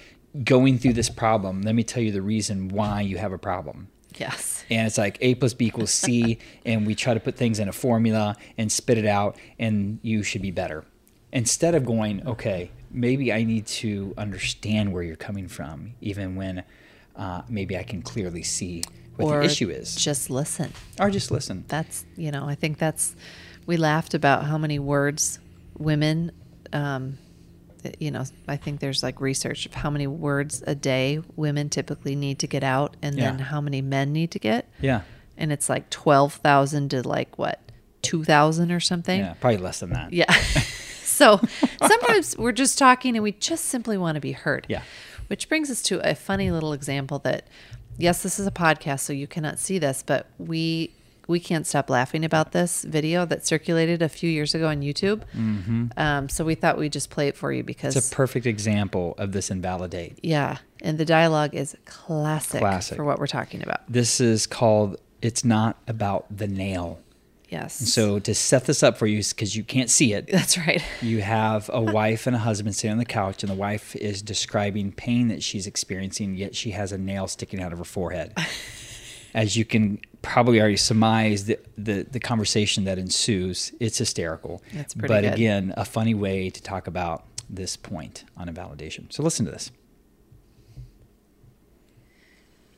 going 0.43 0.77
through 0.77 0.93
this 0.93 1.09
problem. 1.09 1.61
Let 1.61 1.75
me 1.75 1.83
tell 1.83 2.03
you 2.03 2.11
the 2.11 2.21
reason 2.21 2.67
why 2.67 3.01
you 3.01 3.17
have 3.17 3.31
a 3.31 3.37
problem. 3.37 3.87
Yes. 4.17 4.65
And 4.69 4.87
it's 4.87 4.97
like 4.97 5.17
A 5.21 5.35
plus 5.35 5.53
B 5.53 5.67
equals 5.67 5.91
C, 5.91 6.39
and 6.65 6.85
we 6.85 6.95
try 6.95 7.13
to 7.13 7.19
put 7.19 7.35
things 7.35 7.59
in 7.59 7.67
a 7.67 7.73
formula 7.73 8.35
and 8.57 8.71
spit 8.71 8.97
it 8.97 9.05
out, 9.05 9.37
and 9.59 9.99
you 10.01 10.23
should 10.23 10.41
be 10.41 10.51
better. 10.51 10.85
Instead 11.31 11.75
of 11.75 11.85
going, 11.85 12.25
okay, 12.25 12.71
maybe 12.91 13.31
I 13.31 13.43
need 13.43 13.67
to 13.67 14.13
understand 14.17 14.93
where 14.93 15.03
you're 15.03 15.15
coming 15.15 15.47
from, 15.47 15.93
even 16.01 16.35
when 16.35 16.63
uh, 17.15 17.41
maybe 17.49 17.77
I 17.77 17.83
can 17.83 18.01
clearly 18.01 18.43
see 18.43 18.83
what 19.15 19.25
or 19.33 19.39
the 19.39 19.45
issue 19.45 19.69
is. 19.69 19.95
Just 19.95 20.29
listen. 20.29 20.71
or 20.99 21.09
just 21.09 21.31
listen. 21.31 21.65
That's, 21.67 22.05
you 22.15 22.31
know, 22.31 22.47
I 22.47 22.55
think 22.55 22.77
that's, 22.77 23.15
we 23.65 23.77
laughed 23.77 24.13
about 24.13 24.45
how 24.45 24.57
many 24.57 24.79
words 24.79 25.39
women, 25.77 26.31
um, 26.73 27.17
you 27.99 28.11
know, 28.11 28.23
I 28.47 28.57
think 28.57 28.79
there's 28.79 29.03
like 29.03 29.21
research 29.21 29.65
of 29.65 29.73
how 29.73 29.89
many 29.89 30.07
words 30.07 30.63
a 30.65 30.75
day 30.75 31.21
women 31.35 31.69
typically 31.69 32.15
need 32.15 32.39
to 32.39 32.47
get 32.47 32.63
out 32.63 32.95
and 33.01 33.17
then 33.17 33.39
how 33.39 33.61
many 33.61 33.81
men 33.81 34.13
need 34.13 34.31
to 34.31 34.39
get. 34.39 34.69
Yeah. 34.81 35.01
And 35.37 35.51
it's 35.51 35.69
like 35.69 35.89
12,000 35.89 36.89
to 36.89 37.07
like 37.07 37.37
what, 37.37 37.61
2,000 38.01 38.71
or 38.71 38.79
something? 38.79 39.19
Yeah. 39.19 39.33
Probably 39.39 39.57
less 39.57 39.79
than 39.79 39.91
that. 39.91 40.11
Yeah. 40.13 40.31
so 41.03 41.39
sometimes 41.85 42.37
we're 42.37 42.51
just 42.51 42.77
talking 42.77 43.15
and 43.15 43.23
we 43.23 43.33
just 43.33 43.65
simply 43.65 43.97
want 43.97 44.15
to 44.15 44.21
be 44.21 44.31
heard. 44.31 44.65
Yeah. 44.69 44.81
Which 45.27 45.49
brings 45.49 45.69
us 45.69 45.81
to 45.83 45.99
a 46.09 46.15
funny 46.15 46.51
little 46.51 46.73
example 46.73 47.19
that, 47.19 47.47
yes, 47.97 48.23
this 48.23 48.39
is 48.39 48.47
a 48.47 48.51
podcast, 48.51 49.01
so 49.01 49.13
you 49.13 49.27
cannot 49.27 49.59
see 49.59 49.77
this, 49.77 50.03
but 50.05 50.27
we 50.37 50.93
we 51.27 51.39
can't 51.39 51.67
stop 51.67 51.89
laughing 51.89 52.23
about 52.23 52.53
this 52.53 52.83
video 52.83 53.25
that 53.25 53.45
circulated 53.45 54.01
a 54.01 54.09
few 54.09 54.29
years 54.29 54.55
ago 54.55 54.67
on 54.67 54.81
YouTube. 54.81 55.23
Mm-hmm. 55.35 55.87
Um, 55.97 56.29
so 56.29 56.45
we 56.45 56.55
thought 56.55 56.77
we'd 56.77 56.93
just 56.93 57.09
play 57.09 57.27
it 57.27 57.35
for 57.35 57.51
you 57.51 57.63
because, 57.63 57.95
It's 57.95 58.11
a 58.11 58.15
perfect 58.15 58.45
example 58.45 59.13
of 59.17 59.31
this 59.33 59.51
invalidate. 59.51 60.19
yeah, 60.23 60.57
and 60.81 60.97
the 60.97 61.05
dialogue 61.05 61.53
is 61.53 61.75
classic, 61.85 62.59
Classic. 62.59 62.95
for 62.95 63.03
what 63.03 63.19
we're 63.19 63.27
talking 63.27 63.61
about. 63.61 63.81
This 63.91 64.19
is 64.21 64.47
called 64.47 64.97
It's 65.21 65.43
Not 65.43 65.77
About 65.87 66.25
the 66.35 66.47
Nail. 66.47 66.99
Yes. 67.49 67.75
So 67.93 68.19
to 68.19 68.35
set 68.35 68.65
this 68.65 68.83
up 68.83 68.97
for 68.97 69.07
you, 69.07 69.23
because 69.23 69.55
you 69.55 69.63
can't 69.63 69.89
see 69.89 70.11
it, 70.13 70.27
that's 70.27 70.57
right. 70.57 70.83
you 71.01 71.21
have 71.21 71.69
a 71.71 71.81
wife 71.81 72.27
and 72.27 72.35
a 72.35 72.39
husband 72.39 72.75
sitting 72.75 72.91
on 72.91 72.97
the 72.97 73.05
couch, 73.05 73.41
and 73.41 73.49
the 73.49 73.55
wife 73.55 73.95
is 73.95 74.21
describing 74.21 74.91
pain 74.91 75.29
that 75.29 75.41
she's 75.41 75.65
experiencing, 75.65 76.35
yet 76.35 76.55
she 76.55 76.71
has 76.71 76.91
a 76.91 76.97
nail 76.97 77.25
sticking 77.27 77.61
out 77.61 77.71
of 77.71 77.79
her 77.79 77.85
forehead. 77.85 78.33
As 79.37 79.55
you 79.55 79.63
can 79.63 79.99
probably 80.21 80.59
already 80.59 80.77
surmise 80.77 81.45
the, 81.45 81.59
the, 81.77 82.05
the 82.11 82.19
conversation 82.19 82.83
that 82.83 82.97
ensues, 82.97 83.71
it's 83.79 83.97
hysterical. 83.97 84.61
It's 84.71 84.93
pretty 84.93 85.13
but 85.13 85.21
good. 85.21 85.33
again, 85.33 85.73
a 85.77 85.85
funny 85.85 86.13
way 86.13 86.49
to 86.49 86.61
talk 86.61 86.87
about 86.87 87.23
this 87.49 87.77
point 87.77 88.25
on 88.35 88.49
invalidation. 88.49 89.09
So 89.11 89.23
listen 89.23 89.45
to 89.45 89.51
this. 89.51 89.71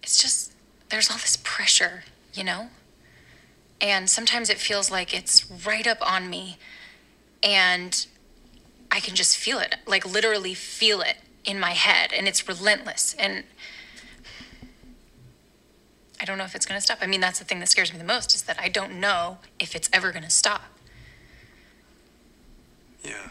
it's 0.10 0.20
just 0.20 0.54
there's 0.90 1.12
all 1.12 1.18
this 1.18 1.38
pressure, 1.44 2.04
you 2.34 2.44
know? 2.44 2.70
And 3.80 4.10
sometimes 4.10 4.50
it 4.50 4.58
feels 4.58 4.90
like 4.90 5.14
it's 5.14 5.50
right 5.52 5.86
up 5.86 6.00
on 6.02 6.32
me 6.32 6.58
and 7.44 8.08
I 8.92 9.00
can 9.00 9.14
just 9.14 9.38
feel 9.38 9.60
it, 9.60 9.76
like 9.86 10.12
literally 10.12 10.56
feel 10.56 11.02
it 11.02 11.18
in 11.46 11.60
my 11.60 11.74
head 11.74 12.12
and 12.12 12.28
it's 12.28 12.48
relentless 12.48 13.16
and 13.20 13.44
I 16.20 16.26
don't 16.26 16.38
know 16.38 16.44
if 16.44 16.56
it's 16.56 16.66
going 16.66 16.78
to 16.78 16.82
stop. 16.82 17.00
I 17.02 17.08
mean, 17.08 17.22
that's 17.22 17.40
the 17.40 17.46
thing 17.46 17.60
that 17.60 17.70
scares 17.70 17.92
me 17.94 18.00
the 18.00 18.06
most 18.06 18.36
is 18.36 18.44
that 18.44 18.60
I 18.60 18.68
don't 18.70 19.00
know 19.00 19.38
if 19.60 19.76
it's 19.76 19.90
ever 19.94 20.12
going 20.12 20.24
to 20.24 20.30
stop. 20.30 20.64
Yeah. 23.04 23.30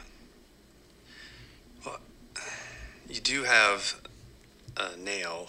Well, 1.84 2.00
you 3.08 3.20
do 3.20 3.44
have 3.44 4.00
a 4.76 4.96
nail 4.96 5.48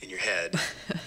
in 0.00 0.10
your 0.10 0.18
head. 0.18 0.56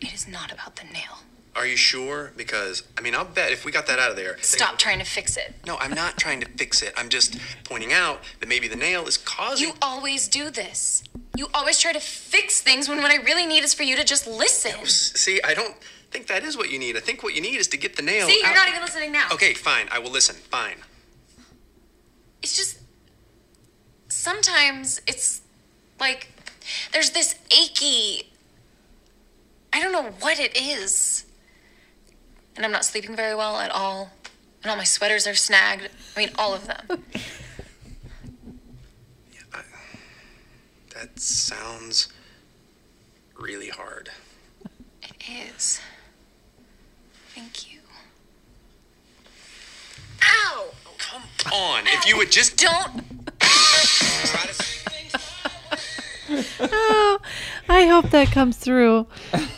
It 0.00 0.14
is 0.14 0.26
not 0.28 0.52
about 0.52 0.76
the 0.76 0.84
nail. 0.84 1.20
Are 1.56 1.66
you 1.66 1.76
sure? 1.76 2.32
Because, 2.36 2.84
I 2.96 3.00
mean, 3.00 3.14
I'll 3.14 3.24
bet 3.24 3.52
if 3.52 3.64
we 3.64 3.72
got 3.72 3.86
that 3.86 3.98
out 3.98 4.10
of 4.10 4.16
there. 4.16 4.36
Stop 4.40 4.78
trying 4.78 4.98
to 4.98 5.04
fix 5.04 5.36
it. 5.36 5.54
No, 5.66 5.76
I'm 5.78 5.92
not 5.92 6.16
trying 6.16 6.40
to 6.40 6.48
fix 6.48 6.80
it. 6.82 6.94
I'm 6.96 7.08
just 7.08 7.38
pointing 7.64 7.92
out 7.92 8.20
that 8.38 8.48
maybe 8.48 8.68
the 8.68 8.76
nail 8.76 9.06
is 9.06 9.16
causing. 9.16 9.68
You 9.68 9.74
always 9.82 10.28
do 10.28 10.50
this. 10.50 11.02
You 11.36 11.48
always 11.54 11.78
try 11.78 11.92
to 11.92 12.00
fix 12.00 12.60
things 12.60 12.88
when 12.88 12.98
what 12.98 13.10
I 13.10 13.16
really 13.22 13.46
need 13.46 13.62
is 13.62 13.72
for 13.74 13.82
you 13.84 13.96
to 13.96 14.04
just 14.04 14.26
listen. 14.26 14.72
Oh, 14.76 14.82
s- 14.82 15.12
See, 15.14 15.40
I 15.42 15.54
don't 15.54 15.74
think 16.10 16.26
that 16.26 16.42
is 16.42 16.56
what 16.56 16.70
you 16.70 16.78
need. 16.78 16.96
I 16.96 17.00
think 17.00 17.22
what 17.22 17.34
you 17.34 17.40
need 17.40 17.56
is 17.56 17.68
to 17.68 17.76
get 17.76 17.96
the 17.96 18.02
nail. 18.02 18.26
See, 18.26 18.38
you're 18.38 18.46
out. 18.48 18.54
not 18.56 18.68
even 18.68 18.80
listening 18.82 19.12
now. 19.12 19.28
Okay, 19.32 19.54
fine. 19.54 19.88
I 19.92 19.98
will 20.00 20.10
listen. 20.10 20.34
Fine. 20.36 20.76
It's 22.42 22.56
just 22.56 22.78
sometimes 24.08 25.00
it's 25.06 25.40
like 25.98 26.28
there's 26.92 27.10
this 27.10 27.36
achy. 27.50 28.28
I 29.72 29.80
don't 29.80 29.92
know 29.92 30.10
what 30.20 30.40
it 30.40 30.56
is. 30.60 31.24
And 32.56 32.66
I'm 32.66 32.72
not 32.72 32.84
sleeping 32.84 33.14
very 33.14 33.34
well 33.34 33.60
at 33.60 33.70
all. 33.70 34.10
And 34.62 34.70
all 34.70 34.76
my 34.76 34.84
sweaters 34.84 35.26
are 35.26 35.34
snagged. 35.34 35.88
I 36.16 36.18
mean, 36.18 36.30
all 36.36 36.52
of 36.54 36.66
them. 36.66 37.04
That 40.94 41.18
sounds 41.18 42.08
really 43.38 43.68
hard. 43.68 44.10
It 45.02 45.14
is. 45.56 45.80
Thank 47.34 47.72
you. 47.72 47.80
Ow! 50.22 50.70
Come 50.98 51.22
on. 51.52 51.84
If 51.86 52.06
you 52.06 52.16
would 52.16 52.30
just 52.30 52.56
Don't. 52.56 53.04
try 53.40 54.46
to. 54.46 54.70
I 57.68 57.86
hope 57.86 58.10
that 58.10 58.30
comes 58.30 58.56
through 58.56 59.06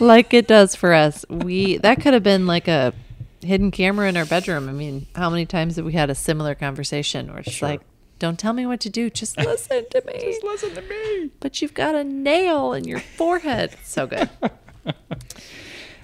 like 0.00 0.32
it 0.32 0.46
does 0.46 0.74
for 0.74 0.94
us. 0.94 1.24
We 1.28 1.78
that 1.78 2.00
could 2.00 2.14
have 2.14 2.22
been 2.22 2.46
like 2.46 2.68
a 2.68 2.94
hidden 3.42 3.70
camera 3.70 4.08
in 4.08 4.16
our 4.16 4.24
bedroom. 4.24 4.68
I 4.68 4.72
mean, 4.72 5.06
how 5.14 5.28
many 5.28 5.44
times 5.44 5.76
have 5.76 5.84
we 5.84 5.92
had 5.92 6.08
a 6.08 6.14
similar 6.14 6.54
conversation 6.54 7.28
where 7.28 7.40
it's 7.40 7.60
like, 7.60 7.80
"Don't 8.22 8.38
tell 8.38 8.52
me 8.52 8.64
what 8.64 8.80
to 8.80 8.88
do, 8.88 9.10
just 9.10 9.36
listen 9.50 9.84
to 9.90 10.02
me." 10.06 10.18
just 10.20 10.44
listen 10.44 10.74
to 10.74 10.82
me. 10.82 11.30
But 11.40 11.60
you've 11.60 11.74
got 11.74 11.94
a 11.94 12.04
nail 12.04 12.72
in 12.72 12.84
your 12.84 13.00
forehead. 13.00 13.76
So 13.82 14.06
good. 14.06 14.30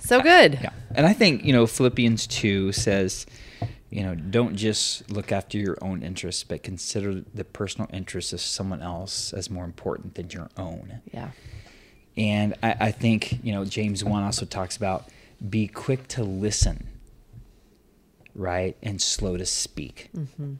So 0.09 0.23
good. 0.23 0.59
Yeah. 0.63 0.71
And 0.95 1.07
I 1.07 1.13
think, 1.13 1.45
you 1.45 1.53
know, 1.53 1.67
Philippians 1.67 2.27
2 2.29 2.73
says, 2.73 3.27
you 3.91 4.03
know, 4.03 4.15
don't 4.15 4.57
just 4.57 5.11
look 5.11 5.33
after 5.33 5.59
your 5.59 5.77
own 5.83 6.03
interests, 6.03 6.45
but 6.45 6.63
consider 6.63 7.23
the 7.35 7.45
personal 7.45 7.91
interests 7.93 8.33
of 8.33 8.41
someone 8.41 8.81
else 8.81 9.35
as 9.35 9.51
more 9.51 9.67
important 9.67 10.15
than 10.15 10.31
your 10.31 10.49
own. 10.57 11.03
Yeah. 11.13 11.33
And 12.17 12.55
I, 12.63 12.77
I 12.81 12.91
think, 12.91 13.45
you 13.45 13.53
know, 13.53 13.67
James 13.67 14.03
1 14.03 14.23
also 14.23 14.47
talks 14.47 14.79
about 14.79 15.05
be 15.47 15.69
quick 15.69 16.09
to 16.09 16.25
listen, 16.25 16.89
right? 18.35 18.79
And 18.83 19.03
slow 19.03 19.37
to 19.37 19.45
speak. 19.45 20.09
I, 20.17 20.59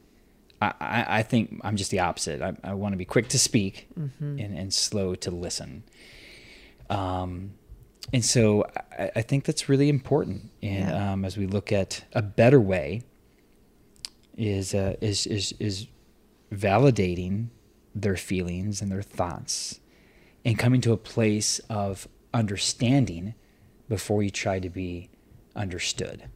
I, 0.61 1.05
I 1.19 1.23
think 1.23 1.61
I'm 1.63 1.75
just 1.77 1.91
the 1.91 1.99
opposite. 1.99 2.41
I, 2.41 2.53
I 2.63 2.73
want 2.73 2.93
to 2.93 2.97
be 2.97 3.05
quick 3.05 3.29
to 3.29 3.39
speak 3.39 3.87
and, 3.95 4.39
and 4.39 4.73
slow 4.73 5.15
to 5.15 5.31
listen. 5.31 5.83
Um, 6.89 7.51
and 8.11 8.25
so 8.25 8.65
I, 8.97 9.11
I 9.17 9.21
think 9.21 9.45
that's 9.45 9.69
really 9.69 9.89
important. 9.89 10.51
And 10.61 10.89
Yeah. 10.89 11.13
um, 11.13 11.25
as 11.25 11.37
we 11.37 11.45
look 11.47 11.71
at 11.71 12.03
a 12.13 12.21
better 12.21 12.59
way, 12.59 13.03
is 14.37 14.73
uh, 14.73 14.95
is 15.01 15.25
is 15.27 15.53
is 15.59 15.87
validating 16.53 17.49
their 17.93 18.15
feelings 18.15 18.81
and 18.81 18.91
their 18.91 19.01
thoughts, 19.01 19.79
and 20.45 20.57
coming 20.57 20.81
to 20.81 20.91
a 20.93 20.97
place 20.97 21.59
of 21.69 22.07
understanding 22.33 23.33
before 23.89 24.23
you 24.23 24.29
try 24.29 24.59
to 24.59 24.69
be 24.69 25.09
understood. 25.55 26.29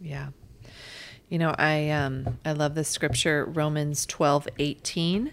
Yeah. 0.00 0.28
You 1.28 1.38
know, 1.38 1.54
I 1.58 1.90
um 1.90 2.38
I 2.44 2.52
love 2.52 2.74
this 2.74 2.88
scripture, 2.88 3.44
Romans 3.44 4.06
twelve 4.06 4.46
eighteen, 4.58 5.32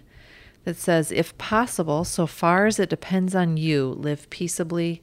that 0.63 0.77
says, 0.77 1.11
If 1.11 1.37
possible, 1.37 2.03
so 2.03 2.25
far 2.27 2.65
as 2.65 2.79
it 2.79 2.89
depends 2.89 3.35
on 3.35 3.57
you, 3.57 3.87
live 3.87 4.29
peaceably 4.29 5.01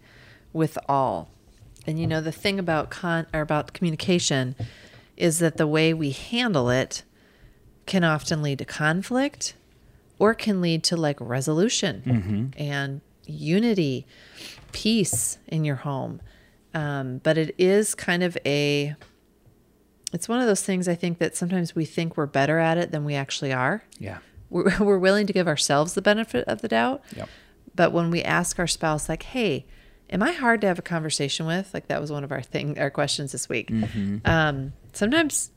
with 0.52 0.78
all. 0.88 1.30
And 1.86 1.98
you 1.98 2.06
know, 2.06 2.20
the 2.20 2.32
thing 2.32 2.58
about 2.58 2.90
con 2.90 3.26
or 3.32 3.40
about 3.40 3.72
communication 3.72 4.54
is 5.16 5.38
that 5.40 5.56
the 5.56 5.66
way 5.66 5.92
we 5.92 6.10
handle 6.10 6.70
it 6.70 7.02
can 7.86 8.04
often 8.04 8.42
lead 8.42 8.58
to 8.58 8.64
conflict 8.64 9.54
or 10.18 10.34
can 10.34 10.60
lead 10.60 10.82
to 10.84 10.96
like 10.96 11.16
resolution 11.20 12.52
and 12.56 13.00
unity, 13.24 14.06
peace 14.72 15.38
in 15.46 15.64
your 15.64 15.76
home. 15.76 16.20
Um, 16.74 17.18
but 17.18 17.38
it 17.38 17.54
is 17.58 17.94
kind 17.94 18.22
of 18.22 18.36
a 18.44 18.94
it's 20.12 20.28
one 20.28 20.40
of 20.40 20.46
those 20.46 20.62
things 20.62 20.88
I 20.88 20.94
think 20.94 21.18
that 21.18 21.36
sometimes 21.36 21.74
we 21.74 21.84
think 21.84 22.16
we're 22.16 22.26
better 22.26 22.58
at 22.58 22.78
it 22.78 22.90
than 22.90 23.04
we 23.04 23.14
actually 23.14 23.52
are. 23.52 23.82
Yeah. 23.98 24.18
We're, 24.50 24.72
we're 24.80 24.98
willing 24.98 25.26
to 25.26 25.32
give 25.32 25.48
ourselves 25.48 25.94
the 25.94 26.02
benefit 26.02 26.44
of 26.48 26.62
the 26.62 26.68
doubt. 26.68 27.02
Yep. 27.14 27.28
But 27.74 27.92
when 27.92 28.10
we 28.10 28.22
ask 28.22 28.58
our 28.58 28.66
spouse, 28.66 29.08
like, 29.08 29.22
hey, 29.22 29.66
am 30.10 30.22
I 30.22 30.32
hard 30.32 30.60
to 30.62 30.66
have 30.66 30.78
a 30.78 30.82
conversation 30.82 31.46
with? 31.46 31.72
Like 31.74 31.88
that 31.88 32.00
was 32.00 32.10
one 32.10 32.24
of 32.24 32.32
our 32.32 32.42
thing, 32.42 32.78
our 32.78 32.90
questions 32.90 33.32
this 33.32 33.48
week. 33.48 33.70
Um, 34.24 34.72
sometimes, 34.92 35.50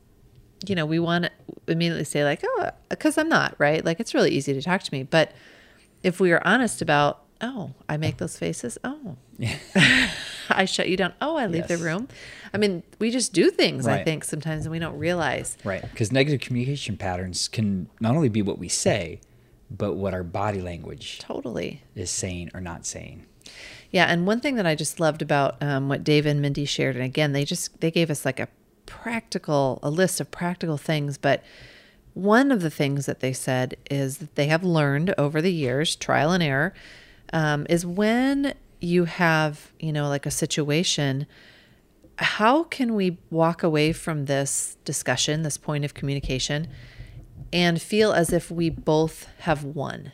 you 0.68 0.76
know, 0.76 0.86
we 0.86 1.00
want 1.00 1.26
to 1.26 1.32
immediately 1.68 2.04
say 2.04 2.24
like, 2.24 2.42
oh, 2.44 2.70
because 2.90 3.18
I'm 3.18 3.30
not 3.30 3.56
right. 3.58 3.84
Like 3.84 4.00
it's 4.00 4.14
really 4.14 4.32
easy 4.32 4.54
to 4.54 4.62
talk 4.62 4.84
to 4.84 4.94
me. 4.94 5.04
But 5.04 5.32
if 6.04 6.20
we 6.20 6.32
are 6.32 6.42
honest 6.46 6.82
about, 6.82 7.24
oh, 7.42 7.72
I 7.90 7.98
make 7.98 8.18
those 8.18 8.38
faces. 8.38 8.78
Oh, 8.84 9.16
I 10.50 10.66
shut 10.66 10.90
you 10.90 10.98
down. 10.98 11.14
Oh, 11.22 11.38
I 11.38 11.48
leave 11.48 11.68
the 11.68 11.78
room. 11.78 12.08
I 12.54 12.58
mean, 12.58 12.84
we 13.00 13.12
just 13.12 13.34
do 13.34 13.50
things. 13.50 13.88
I 13.88 14.04
think 14.04 14.24
sometimes 14.24 14.66
and 14.66 14.72
we 14.72 14.80
don't 14.80 14.98
realize. 14.98 15.58
Right. 15.64 15.82
Because 15.82 16.12
negative 16.12 16.42
communication 16.42 16.98
patterns 16.98 17.48
can 17.48 17.90
not 18.00 18.16
only 18.16 18.30
be 18.30 18.42
what 18.42 18.60
we 18.60 18.68
say, 18.68 19.22
but 19.70 19.94
what 19.94 20.14
our 20.14 20.24
body 20.24 20.62
language 20.62 21.20
Totally. 21.20 21.82
is 21.96 22.12
saying 22.12 22.52
or 22.54 22.62
not 22.62 22.86
saying. 22.86 23.26
Yeah, 23.90 24.06
and 24.06 24.26
one 24.26 24.40
thing 24.40 24.56
that 24.56 24.66
I 24.66 24.76
just 24.76 25.00
loved 25.00 25.22
about 25.22 25.62
um, 25.62 25.90
what 25.90 26.04
Dave 26.04 26.26
and 26.26 26.42
Mindy 26.42 26.66
shared, 26.66 26.96
and 26.96 27.04
again, 27.04 27.34
they 27.34 27.44
just 27.44 27.82
they 27.82 27.92
gave 27.92 28.10
us 28.10 28.24
like 28.26 28.40
a 28.40 28.48
practical, 28.86 29.80
a 29.84 29.90
list 29.90 30.22
of 30.22 30.32
practical 30.32 30.78
things. 30.78 31.18
But 31.18 31.44
one 32.14 32.52
of 32.52 32.62
the 32.62 32.70
things 32.70 33.06
that 33.06 33.20
they 33.20 33.34
said 33.34 33.76
is 33.90 34.18
that 34.18 34.36
they 34.36 34.48
have 34.48 34.64
learned 34.64 35.14
over 35.18 35.42
the 35.42 35.52
years, 35.52 35.96
trial 35.96 36.32
and 36.32 36.42
error, 36.44 36.74
um, 37.34 37.66
is 37.70 37.86
when 37.86 38.54
you 38.80 39.06
have 39.06 39.72
you 39.80 39.92
know 39.94 40.08
like 40.10 40.26
a 40.26 40.32
situation. 40.32 41.28
How 42.18 42.64
can 42.66 42.94
we 42.94 43.18
walk 43.32 43.64
away 43.64 43.94
from 43.94 44.26
this 44.26 44.78
discussion, 44.86 45.42
this 45.42 45.58
point 45.58 45.84
of 45.86 45.96
communication, 45.96 46.68
and 47.52 47.82
feel 47.82 48.14
as 48.14 48.32
if 48.32 48.52
we 48.52 48.70
both 48.70 49.28
have 49.40 49.64
won? 49.64 50.12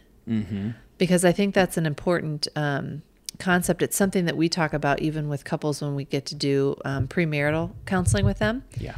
because 0.98 1.24
I 1.24 1.32
think 1.32 1.54
that's 1.54 1.78
an 1.78 1.86
important 1.86 2.48
um, 2.56 3.02
concept. 3.40 3.82
It's 3.82 3.96
something 3.96 4.26
that 4.26 4.36
we 4.36 4.50
talk 4.50 4.74
about 4.74 5.02
even 5.02 5.30
with 5.30 5.46
couples 5.46 5.82
when 5.82 5.96
we 5.96 6.04
get 6.04 6.26
to 6.28 6.36
do 6.36 6.76
um, 6.84 7.08
premarital 7.08 7.72
counseling 7.86 8.26
with 8.26 8.40
them. 8.40 8.64
Yeah. 8.78 8.96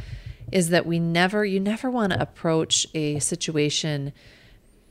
Is 0.50 0.70
that 0.70 0.86
we 0.86 0.98
never, 0.98 1.44
you 1.44 1.60
never 1.60 1.88
want 1.88 2.12
to 2.12 2.20
approach 2.20 2.86
a 2.94 3.20
situation 3.20 4.12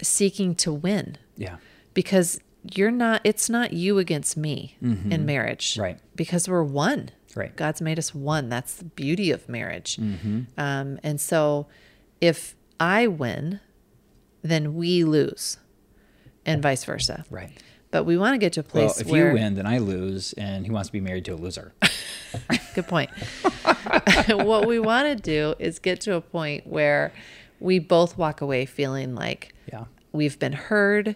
seeking 0.01 0.55
to 0.55 0.71
win 0.71 1.17
Yeah. 1.35 1.57
because 1.93 2.39
you're 2.75 2.91
not, 2.91 3.21
it's 3.23 3.49
not 3.49 3.73
you 3.73 3.97
against 3.99 4.35
me 4.37 4.75
in 4.81 5.25
marriage. 5.25 5.77
Right. 5.77 5.97
Because 6.15 6.47
we're 6.49 6.63
one. 6.63 7.09
Right. 7.35 7.55
God's 7.55 7.81
made 7.81 7.97
us 7.99 8.13
one. 8.13 8.49
That's 8.49 8.73
the 8.75 8.85
beauty 8.85 9.31
of 9.31 9.47
marriage. 9.47 9.97
Um, 10.57 10.99
and 11.03 11.21
so 11.21 11.67
if 12.21 12.55
I 12.79 13.07
win, 13.07 13.59
then 14.41 14.73
we 14.75 15.03
lose 15.03 15.57
and 16.45 16.61
vice 16.61 16.83
versa. 16.83 17.25
Right. 17.29 17.51
But 17.91 18.03
we 18.03 18.17
want 18.17 18.33
to 18.35 18.37
get 18.37 18.53
to 18.53 18.59
a 18.59 18.63
Well, 18.63 18.87
place 18.87 19.01
if 19.01 19.07
where 19.07 19.29
you 19.29 19.33
win, 19.33 19.55
then 19.55 19.65
I 19.65 19.79
lose, 19.79 20.33
and 20.33 20.63
he 20.65 20.71
wants 20.71 20.89
to 20.89 20.93
be 20.93 21.01
married 21.01 21.25
to 21.25 21.33
a 21.33 21.35
loser. 21.35 21.73
good 22.75 22.87
point. 22.87 23.09
what 24.29 24.67
we 24.67 24.79
want 24.79 25.07
to 25.07 25.15
do 25.15 25.55
is 25.59 25.79
get 25.79 25.99
to 26.01 26.13
a 26.15 26.21
point 26.21 26.67
where 26.67 27.11
we 27.59 27.79
both 27.79 28.17
walk 28.17 28.41
away 28.41 28.65
feeling 28.65 29.15
like 29.15 29.53
Yeah. 29.71 29.85
we've 30.11 30.37
been 30.37 30.53
heard, 30.53 31.15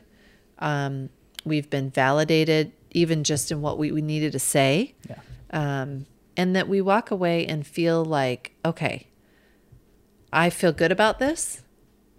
um, 0.60 1.10
we've 1.46 1.70
been 1.70 1.90
validated, 1.90 2.72
even 2.92 3.24
just 3.24 3.52
in 3.52 3.62
what 3.62 3.78
we, 3.78 3.92
we 3.92 4.02
needed 4.02 4.32
to 4.34 4.40
say, 4.40 4.96
Yeah. 5.10 5.18
um, 5.52 6.06
and 6.38 6.56
that 6.56 6.68
we 6.68 6.82
walk 6.82 7.12
away 7.12 7.46
and 7.46 7.66
feel 7.66 8.04
like, 8.04 8.54
okay, 8.66 9.08
I 10.32 10.50
feel 10.50 10.72
good 10.72 10.92
about 10.92 11.20
this, 11.20 11.62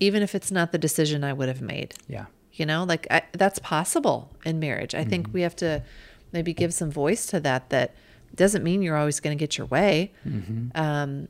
even 0.01 0.23
if 0.23 0.35
it's 0.35 0.51
not 0.51 0.73
the 0.73 0.79
decision 0.79 1.25
I 1.25 1.33
would 1.33 1.49
have 1.49 1.61
made. 1.61 1.95
Yeah. 2.09 2.27
You 2.53 2.67
know, 2.67 2.85
like 2.85 3.07
I, 3.11 3.23
that's 3.33 3.59
possible 3.59 4.31
in 4.45 4.61
marriage. 4.61 4.95
I 4.95 5.03
think 5.05 5.29
we 5.33 5.43
have 5.43 5.57
to 5.57 5.83
maybe 6.33 6.53
give 6.55 6.73
some 6.73 6.91
voice 6.91 7.27
to 7.27 7.41
that. 7.41 7.71
That 7.71 7.95
doesn't 8.35 8.63
mean 8.63 8.83
you're 8.83 8.97
always 8.97 9.19
going 9.19 9.37
to 9.37 9.41
get 9.43 9.59
your 9.59 9.67
way. 9.67 10.13
Um, 10.77 11.29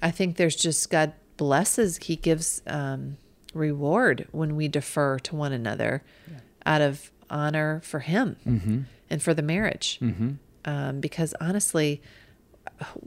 I 0.00 0.10
think 0.10 0.36
there's 0.36 0.56
just 0.56 0.90
God 0.90 1.12
blesses. 1.36 1.98
He 1.98 2.16
gives 2.16 2.60
um, 2.66 3.18
reward 3.54 4.26
when 4.32 4.56
we 4.56 4.66
defer 4.66 5.20
to 5.20 5.36
one 5.36 5.52
another 5.52 6.02
out 6.66 6.80
of 6.80 7.10
honor 7.30 7.80
for 7.84 8.00
Him 8.00 8.86
and 9.10 9.22
for 9.22 9.34
the 9.34 9.42
marriage. 9.42 10.00
Um, 10.64 11.00
because 11.00 11.34
honestly, 11.40 12.02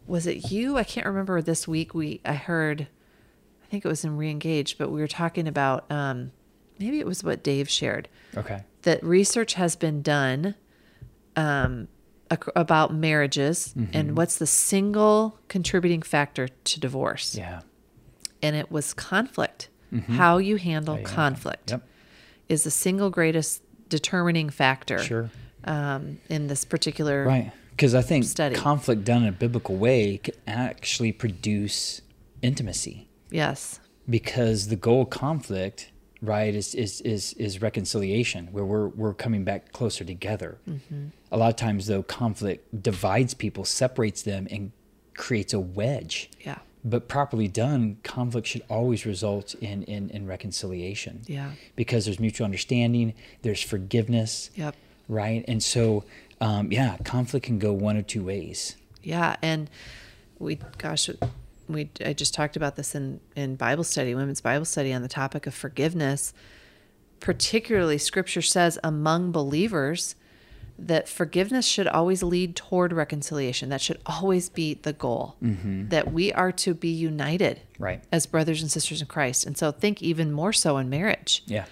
was 0.07 0.27
it 0.27 0.51
you? 0.51 0.77
I 0.77 0.83
can't 0.83 1.05
remember. 1.05 1.41
This 1.41 1.67
week 1.67 1.93
we 1.93 2.21
I 2.25 2.33
heard. 2.33 2.87
I 3.63 3.67
think 3.67 3.83
it 3.85 3.87
was 3.87 4.03
in 4.05 4.17
Reengage, 4.17 4.77
but 4.77 4.89
we 4.91 4.99
were 5.01 5.07
talking 5.07 5.47
about 5.47 5.89
um, 5.91 6.31
maybe 6.79 6.99
it 6.99 7.05
was 7.05 7.23
what 7.23 7.43
Dave 7.43 7.69
shared 7.69 8.07
Okay. 8.37 8.63
that 8.83 9.03
research 9.03 9.55
has 9.55 9.75
been 9.75 10.01
done 10.03 10.53
um, 11.35 11.87
ac- 12.31 12.51
about 12.55 12.93
marriages 12.93 13.73
and 13.91 14.15
what's 14.15 14.37
the 14.37 14.45
single 14.47 15.39
contributing 15.47 16.01
factor 16.03 16.47
to 16.49 16.79
divorce. 16.79 17.35
Yeah. 17.35 17.61
And 18.41 18.55
it 18.55 18.69
was 18.71 18.93
conflict. 18.93 19.69
How 20.09 20.37
you 20.39 20.57
handle 20.57 20.95
you 20.95 20.99
handle 20.99 21.15
conflict 21.15 21.71
Yep. 21.71 21.87
Is 22.49 22.63
the 22.63 22.71
single 22.71 23.09
greatest 23.09 23.61
determining 23.89 24.49
factor 24.49 24.99
Sure. 24.99 25.29
um, 25.63 26.19
in 26.29 26.47
this 26.47 26.63
particular. 26.65 27.23
Right. 27.25 27.51
Because 27.71 27.93
I 27.93 28.01
think 28.01 28.23
Study. 28.25 28.55
conflict 28.55 29.03
done 29.03 29.23
in 29.23 29.29
a 29.29 29.31
biblical 29.33 29.75
way 29.75 30.17
can 30.19 30.33
actually 30.47 31.11
produce 31.11 32.01
intimacy. 32.41 33.07
Yes. 33.31 33.79
Because 34.09 34.67
the 34.69 34.75
goal 34.77 35.01
of 35.03 35.09
conflict, 35.09 35.91
right, 36.21 36.53
is 36.55 36.73
is 36.75 37.01
is, 37.01 37.33
is 37.33 37.61
reconciliation, 37.61 38.47
where 38.53 38.63
we're 38.63 38.87
we're 38.87 39.13
coming 39.13 39.43
back 39.43 39.71
closer 39.73 40.05
together. 40.05 40.57
A 41.31 41.37
lot 41.37 41.49
of 41.49 41.55
times, 41.57 41.87
though, 41.87 42.03
conflict 42.03 42.81
divides 42.83 43.33
people, 43.33 43.65
separates 43.65 44.21
them, 44.21 44.47
and 44.51 44.71
creates 45.15 45.53
a 45.53 45.59
wedge. 45.59 46.29
Yeah. 46.45 46.59
But 46.87 47.07
properly 47.07 47.47
done, 47.47 47.97
conflict 48.03 48.45
should 48.47 48.63
always 48.69 49.05
result 49.07 49.55
in 49.55 49.83
in, 49.83 50.11
in 50.11 50.27
reconciliation. 50.27 51.21
Yeah. 51.25 51.51
Because 51.75 52.05
there's 52.05 52.19
mutual 52.19 52.45
understanding, 52.45 53.15
there's 53.41 53.61
forgiveness. 53.61 54.51
Yep. 54.55 54.75
Right. 55.07 55.43
And 55.47 55.63
so, 55.63 56.03
um, 56.39 56.71
yeah, 56.71 56.97
conflict 57.03 57.45
can 57.45 57.57
go 57.57 57.73
one 57.73 57.97
or 57.97 58.03
two 58.03 58.23
ways. 58.23 58.75
Yeah, 59.03 59.35
and 59.41 59.69
we, 60.39 60.59
gosh, 60.77 61.09
we 61.67 61.89
I 62.03 62.13
just 62.13 62.33
talked 62.33 62.55
about 62.55 62.75
this 62.75 62.95
in 62.95 63.19
in 63.35 63.55
Bible 63.55 63.83
study, 63.83 64.15
women's 64.15 64.41
Bible 64.41 64.65
study, 64.65 64.93
on 64.93 65.01
the 65.01 65.07
topic 65.07 65.47
of 65.47 65.53
forgiveness. 65.53 66.33
Particularly, 67.19 67.97
Scripture 67.97 68.41
says 68.41 68.77
among 68.83 69.31
believers 69.31 70.15
that 70.77 71.07
forgiveness 71.07 71.65
should 71.65 71.87
always 71.87 72.21
lead 72.21 72.55
toward 72.55 72.91
reconciliation. 72.91 73.69
That 73.69 73.79
should 73.81 73.99
always 74.05 74.49
be 74.49 74.73
the 74.73 74.91
goal. 74.93 75.35
That 75.41 76.11
we 76.11 76.33
are 76.33 76.51
to 76.51 76.73
be 76.73 76.89
united, 76.89 77.61
Right. 77.79 78.03
as 78.11 78.25
brothers 78.25 78.61
and 78.61 78.69
sisters 78.71 79.01
in 79.01 79.07
Christ. 79.07 79.45
And 79.45 79.57
so, 79.57 79.71
think 79.71 80.01
even 80.01 80.31
more 80.31 80.51
so 80.53 80.77
in 80.77 80.89
marriage 80.89 81.43
Yeah. 81.47 81.65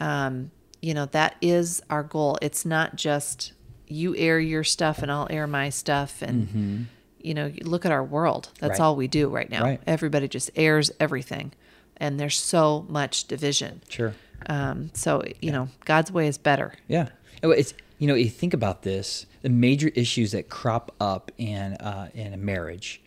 um, 0.00 0.50
you 0.80 0.94
know 0.94 1.06
that 1.06 1.36
is 1.40 1.80
our 1.90 2.02
goal 2.02 2.36
it's 2.42 2.64
not 2.64 2.96
just 2.96 3.52
you 3.86 4.16
air 4.16 4.40
your 4.40 4.64
stuff 4.64 4.98
and 5.02 5.12
I'll 5.12 5.28
air 5.30 5.46
my 5.46 5.68
stuff 5.68 6.22
and 6.22 6.86
you 7.20 7.34
know, 7.34 7.52
look 7.62 7.84
at 7.86 7.92
our 7.92 8.02
world. 8.02 8.48
That's 8.58 8.72
Mm-hmm. 8.74 8.82
Right. 8.82 8.86
all 8.86 8.96
we 8.96 9.06
do 9.06 9.28
right 9.28 9.48
now. 9.48 9.62
Right. 9.62 9.80
Everybody 9.86 10.26
just 10.26 10.50
airs 10.56 10.90
everything. 10.98 11.52
And 11.98 12.18
there's 12.18 12.36
so 12.40 12.84
much 12.88 13.28
division. 13.28 13.80
Sure. 13.88 14.12
Um, 14.46 14.90
so, 14.92 15.22
you 15.40 15.52
know, 15.52 15.68
God's 15.84 16.10
way 16.10 16.26
is 16.26 16.36
better. 16.36 16.74
Yeah. 16.88 17.10
It's 17.44 17.74
you 18.02 18.08
know, 18.08 18.14
you 18.16 18.28
think 18.28 18.52
about 18.52 18.82
this, 18.82 19.26
the 19.42 19.48
major 19.48 19.86
issues 19.94 20.32
that 20.32 20.48
crop 20.48 20.92
up 20.98 21.30
in 21.38 21.74
uh, 21.74 22.08
in 22.12 22.34
a 22.34 22.36
marriage 22.36 23.00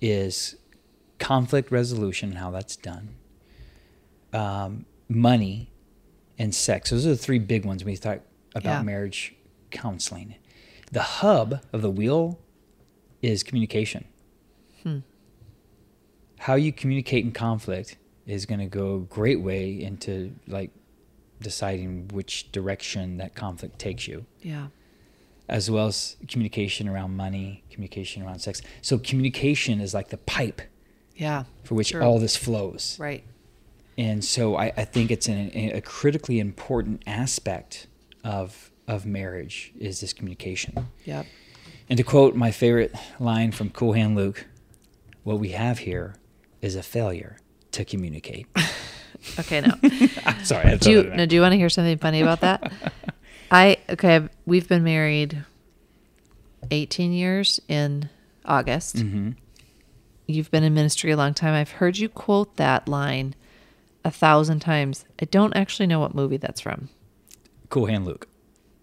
is 0.00 0.56
conflict 1.18 1.70
resolution 1.70 2.30
and 2.30 2.38
how 2.38 2.50
that's 2.50 2.74
done. 2.74 3.10
Um, 4.32 4.86
money 5.06 5.70
and 6.38 6.54
sex. 6.54 6.88
Those 6.88 7.04
are 7.04 7.10
the 7.10 7.16
three 7.18 7.40
big 7.40 7.66
ones 7.66 7.84
when 7.84 7.90
you 7.92 7.98
talk 7.98 8.20
about 8.54 8.78
Yeah. 8.78 8.82
marriage 8.82 9.34
counseling. 9.70 10.36
The 10.90 11.02
hub 11.02 11.60
of 11.70 11.82
the 11.82 11.90
wheel 11.90 12.38
is 13.20 13.42
communication. 13.42 14.06
How 16.38 16.54
you 16.54 16.72
communicate 16.72 17.22
in 17.26 17.32
conflict 17.32 17.98
is 18.26 18.46
going 18.46 18.60
to 18.60 18.66
go 18.66 18.94
a 18.96 19.00
great 19.00 19.42
way 19.42 19.78
into 19.78 20.34
like 20.48 20.70
deciding 21.42 22.08
which 22.08 22.50
direction 22.52 23.16
that 23.18 23.34
conflict 23.34 23.78
takes 23.78 24.06
you, 24.08 24.24
Yeah. 24.40 24.68
as 25.48 25.70
well 25.70 25.86
as 25.88 26.16
communication 26.28 26.88
around 26.88 27.16
money, 27.16 27.62
communication 27.70 28.22
around 28.22 28.38
sex. 28.40 28.62
So 28.80 28.98
communication 28.98 29.80
is 29.80 29.92
like 29.94 30.08
the 30.08 30.16
pipe 30.18 30.62
Yeah. 31.16 31.44
for 31.64 31.74
which 31.74 31.94
all 31.94 32.18
this 32.18 32.36
flows. 32.36 32.96
Right. 32.98 33.24
And 33.98 34.24
so 34.24 34.56
I, 34.56 34.72
I 34.76 34.84
think 34.86 35.10
it's 35.10 35.28
an, 35.28 35.50
a 35.54 35.80
critically 35.82 36.38
important 36.40 37.02
aspect 37.06 37.86
of 38.24 38.70
of 38.88 39.06
marriage 39.06 39.72
is 39.78 40.00
this 40.00 40.12
communication. 40.12 40.88
Yep. 41.04 41.26
And 41.88 41.96
to 41.96 42.02
quote 42.02 42.34
my 42.34 42.50
favorite 42.50 42.94
line 43.20 43.52
from 43.52 43.70
Cool 43.70 43.92
Hand 43.92 44.16
Luke, 44.16 44.46
what 45.22 45.38
we 45.38 45.50
have 45.50 45.78
here 45.80 46.16
is 46.60 46.74
a 46.74 46.82
failure 46.82 47.36
to 47.72 47.84
communicate. 47.84 48.46
Okay, 49.38 49.60
now. 49.60 49.74
Sorry, 50.42 50.64
I 50.64 50.70
had 50.70 50.82
to 50.82 50.84
do 50.84 50.90
you 50.90 51.02
throw 51.02 51.02
that 51.02 51.12
in 51.12 51.16
no, 51.16 51.26
do 51.26 51.34
you 51.36 51.42
want 51.42 51.52
to 51.52 51.56
hear 51.56 51.68
something 51.68 51.98
funny 51.98 52.20
about 52.22 52.40
that? 52.40 52.72
I 53.50 53.78
okay, 53.90 54.28
we've 54.46 54.68
been 54.68 54.84
married 54.84 55.44
18 56.70 57.12
years 57.12 57.60
in 57.68 58.08
August. 58.44 58.96
Mm-hmm. 58.96 59.30
You've 60.26 60.50
been 60.50 60.64
in 60.64 60.74
ministry 60.74 61.10
a 61.10 61.16
long 61.16 61.34
time. 61.34 61.54
I've 61.54 61.72
heard 61.72 61.98
you 61.98 62.08
quote 62.08 62.56
that 62.56 62.88
line 62.88 63.34
a 64.04 64.10
thousand 64.10 64.60
times. 64.60 65.04
I 65.20 65.26
don't 65.26 65.54
actually 65.54 65.86
know 65.86 66.00
what 66.00 66.14
movie 66.14 66.36
that's 66.36 66.60
from. 66.60 66.88
Cool 67.68 67.86
Hand 67.86 68.06
Luke. 68.06 68.28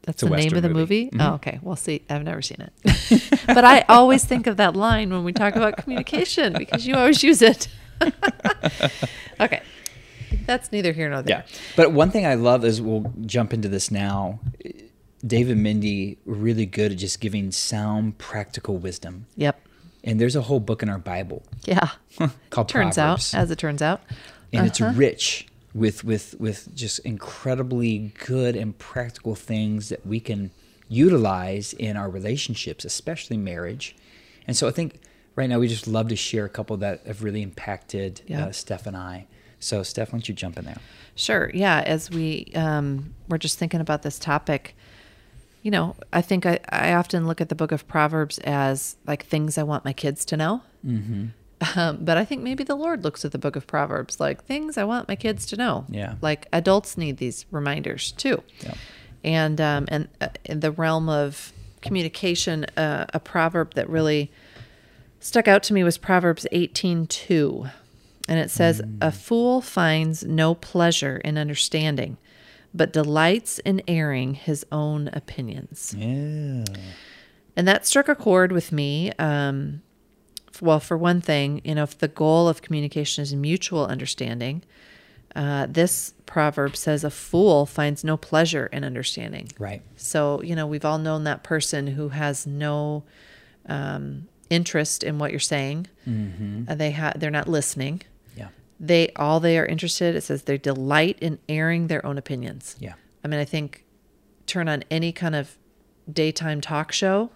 That's 0.04 0.22
the 0.22 0.30
name 0.30 0.56
of 0.56 0.64
the 0.64 0.70
movie. 0.70 1.06
movie. 1.06 1.24
Oh, 1.24 1.34
okay. 1.36 1.60
Well, 1.62 1.76
see, 1.76 2.02
I've 2.10 2.24
never 2.24 2.42
seen 2.42 2.62
it, 2.62 3.44
but 3.48 3.64
I 3.64 3.82
always 3.90 4.26
think 4.26 4.48
of 4.48 4.58
that 4.58 4.76
line 4.76 5.12
when 5.12 5.24
we 5.24 5.34
talk 5.34 5.56
about 5.56 5.78
communication 5.78 6.54
because 6.54 6.88
you 6.88 6.96
always 6.96 7.22
use 7.22 7.42
it. 7.42 7.68
okay, 9.40 9.62
that's 10.46 10.72
neither 10.72 10.92
here 10.92 11.10
nor 11.10 11.22
there. 11.22 11.46
Yeah. 11.48 11.56
But 11.76 11.92
one 11.92 12.12
thing 12.12 12.26
I 12.26 12.36
love 12.36 12.64
is 12.66 12.82
we'll 12.82 13.14
jump 13.26 13.54
into 13.54 13.68
this 13.68 13.90
now. 13.92 14.40
Dave 15.26 15.50
and 15.50 15.62
Mindy 15.62 16.18
really 16.26 16.66
good 16.66 16.92
at 16.94 16.98
just 16.98 17.20
giving 17.20 17.52
sound 17.52 18.18
practical 18.18 18.78
wisdom. 18.78 19.26
Yep. 19.36 19.60
And 20.04 20.20
there's 20.20 20.36
a 20.38 20.42
whole 20.44 20.62
book 20.62 20.82
in 20.82 20.88
our 20.90 20.98
Bible 20.98 21.44
Yeah. 21.66 21.90
called 22.50 22.70
turns 22.70 22.96
Proverbs. 22.96 23.34
out, 23.34 23.40
as 23.40 23.52
it 23.52 23.58
turns 23.58 23.82
out. 23.82 24.02
and 24.54 24.66
it's 24.66 24.80
Uh-huh. 24.80 24.94
rich 24.96 25.46
with 25.76 26.04
with 26.04 26.36
with 26.40 26.74
just 26.74 27.00
incredibly 27.00 28.12
good 28.26 28.56
and 28.56 28.78
practical 28.80 29.36
things 29.36 29.90
that 29.90 30.06
we 30.08 30.20
can 30.20 30.52
utilize 30.88 31.74
in 31.74 31.96
our 31.98 32.10
relationships, 32.10 32.84
especially 32.86 33.38
marriage. 33.38 33.96
And 34.48 34.58
so 34.58 34.68
I 34.68 34.72
think 34.72 35.00
right 35.36 35.48
now 35.50 35.60
we 35.60 35.68
just 35.68 35.86
love 35.88 36.08
to 36.08 36.16
share 36.16 36.46
a 36.46 36.50
couple 36.50 36.76
that 36.78 37.06
have 37.06 37.24
really 37.24 37.44
impacted 37.44 38.22
Yeah. 38.26 38.46
uh, 38.48 38.52
Steph 38.52 38.88
and 38.88 38.98
I. 38.98 39.28
So 39.60 39.84
Steph, 39.84 40.10
why 40.10 40.18
don't 40.18 40.30
you 40.30 40.36
jump 40.36 40.58
in 40.58 40.66
there? 40.66 40.78
Sure. 41.16 41.52
Yeah. 41.54 41.84
As 41.86 42.10
we 42.10 42.52
um, 42.56 43.14
were 43.28 43.38
just 43.38 43.60
thinking 43.60 43.82
about 43.82 44.04
this 44.04 44.18
topic, 44.18 44.76
you 45.62 45.72
know, 45.72 45.96
I 46.14 46.22
think 46.22 46.46
I, 46.46 46.60
I 46.70 46.94
often 46.94 47.28
look 47.28 47.42
at 47.42 47.50
the 47.50 47.56
book 47.56 47.72
of 47.72 47.88
Proverbs 47.88 48.40
as 48.40 48.96
like 49.06 49.26
things 49.26 49.58
I 49.58 49.64
want 49.64 49.84
my 49.84 49.94
kids 49.94 50.24
to 50.26 50.38
know. 50.38 50.62
Mm-hmm. 50.86 51.28
Um, 51.78 51.98
but 52.06 52.18
I 52.18 52.24
think 52.24 52.42
maybe 52.42 52.64
the 52.64 52.76
Lord 52.76 53.04
looks 53.04 53.26
at 53.26 53.34
the 53.34 53.38
book 53.38 53.58
of 53.58 53.68
Proverbs 53.68 54.22
like 54.22 54.46
things 54.46 54.78
I 54.78 54.86
want 54.86 55.10
my 55.10 55.18
kids 55.18 55.46
to 55.48 55.58
know. 55.58 55.86
Yeah. 55.90 56.16
Like 56.22 56.48
adults 56.54 56.98
need 56.98 57.18
these 57.18 57.46
reminders 57.52 58.14
too. 58.14 58.42
Yeah. 58.62 58.76
And 59.26 59.60
um, 59.60 59.86
and 59.90 60.08
uh, 60.22 60.30
in 60.46 60.62
the 60.62 60.72
realm 60.72 61.10
of 61.10 61.52
communication, 61.82 62.64
uh, 62.78 63.08
a 63.14 63.20
proverb 63.20 63.74
that 63.74 63.90
really 63.90 64.32
stuck 65.20 65.50
out 65.50 65.64
to 65.64 65.74
me 65.74 65.84
was 65.84 65.98
Proverbs 65.98 66.48
eighteen 66.54 67.06
two, 67.08 67.68
and 68.30 68.40
it 68.40 68.50
says, 68.50 68.82
"A 69.02 69.12
fool 69.12 69.60
finds 69.60 70.24
no 70.24 70.56
pleasure 70.56 71.18
in 71.18 71.38
understanding, 71.38 72.18
but 72.74 72.94
delights 72.94 73.60
in 73.60 73.82
airing 73.88 74.36
his 74.36 74.66
own 74.72 75.10
opinions." 75.12 75.94
Yeah. 75.98 76.64
And 77.58 77.68
that 77.68 77.86
struck 77.86 78.08
a 78.08 78.16
chord 78.16 78.52
with 78.54 78.72
me. 78.72 79.12
Um, 79.20 79.82
well, 80.62 80.80
for 80.80 80.98
one 80.98 81.20
thing, 81.22 81.62
you 81.64 81.76
know, 81.76 81.84
if 81.84 81.98
the 81.98 82.08
goal 82.08 82.48
of 82.48 82.62
communication 82.62 83.22
is 83.22 83.34
mutual 83.36 83.86
understanding, 83.86 84.64
uh, 85.36 85.68
this 85.70 86.14
proverb 86.26 86.76
says 86.76 87.04
a 87.04 87.10
fool 87.10 87.66
finds 87.66 88.04
no 88.04 88.18
pleasure 88.18 88.68
in 88.68 88.84
understanding. 88.84 89.50
Right. 89.60 89.82
So, 89.96 90.42
you 90.42 90.56
know, 90.56 90.68
we've 90.68 90.86
all 90.86 90.98
known 90.98 91.24
that 91.26 91.44
person 91.44 91.88
who 91.88 92.10
has 92.10 92.48
no 92.48 93.04
um, 93.68 94.28
interest 94.50 95.04
in 95.04 95.20
what 95.20 95.32
you're 95.32 95.40
saying. 95.40 95.88
Uh, 96.68 96.76
they 96.76 96.92
ha- 96.92 97.14
they're 97.16 97.32
not 97.32 97.48
listening. 97.48 98.02
Yeah. 98.80 98.86
They 98.88 99.10
all 99.16 99.40
they 99.40 99.58
are 99.58 99.66
interested. 99.66 100.16
It 100.16 100.22
says 100.22 100.44
they 100.44 100.58
delight 100.58 101.18
in 101.20 101.40
airing 101.48 101.88
their 101.88 102.06
own 102.06 102.18
opinions. 102.18 102.76
Yeah. 102.80 102.94
I 103.24 103.28
mean, 103.28 103.40
I 103.40 103.46
think 103.46 103.86
turn 104.46 104.68
on 104.70 104.84
any 104.90 105.12
kind 105.12 105.36
of 105.36 105.58
daytime 106.12 106.62
talk 106.62 106.92
show 106.92 107.32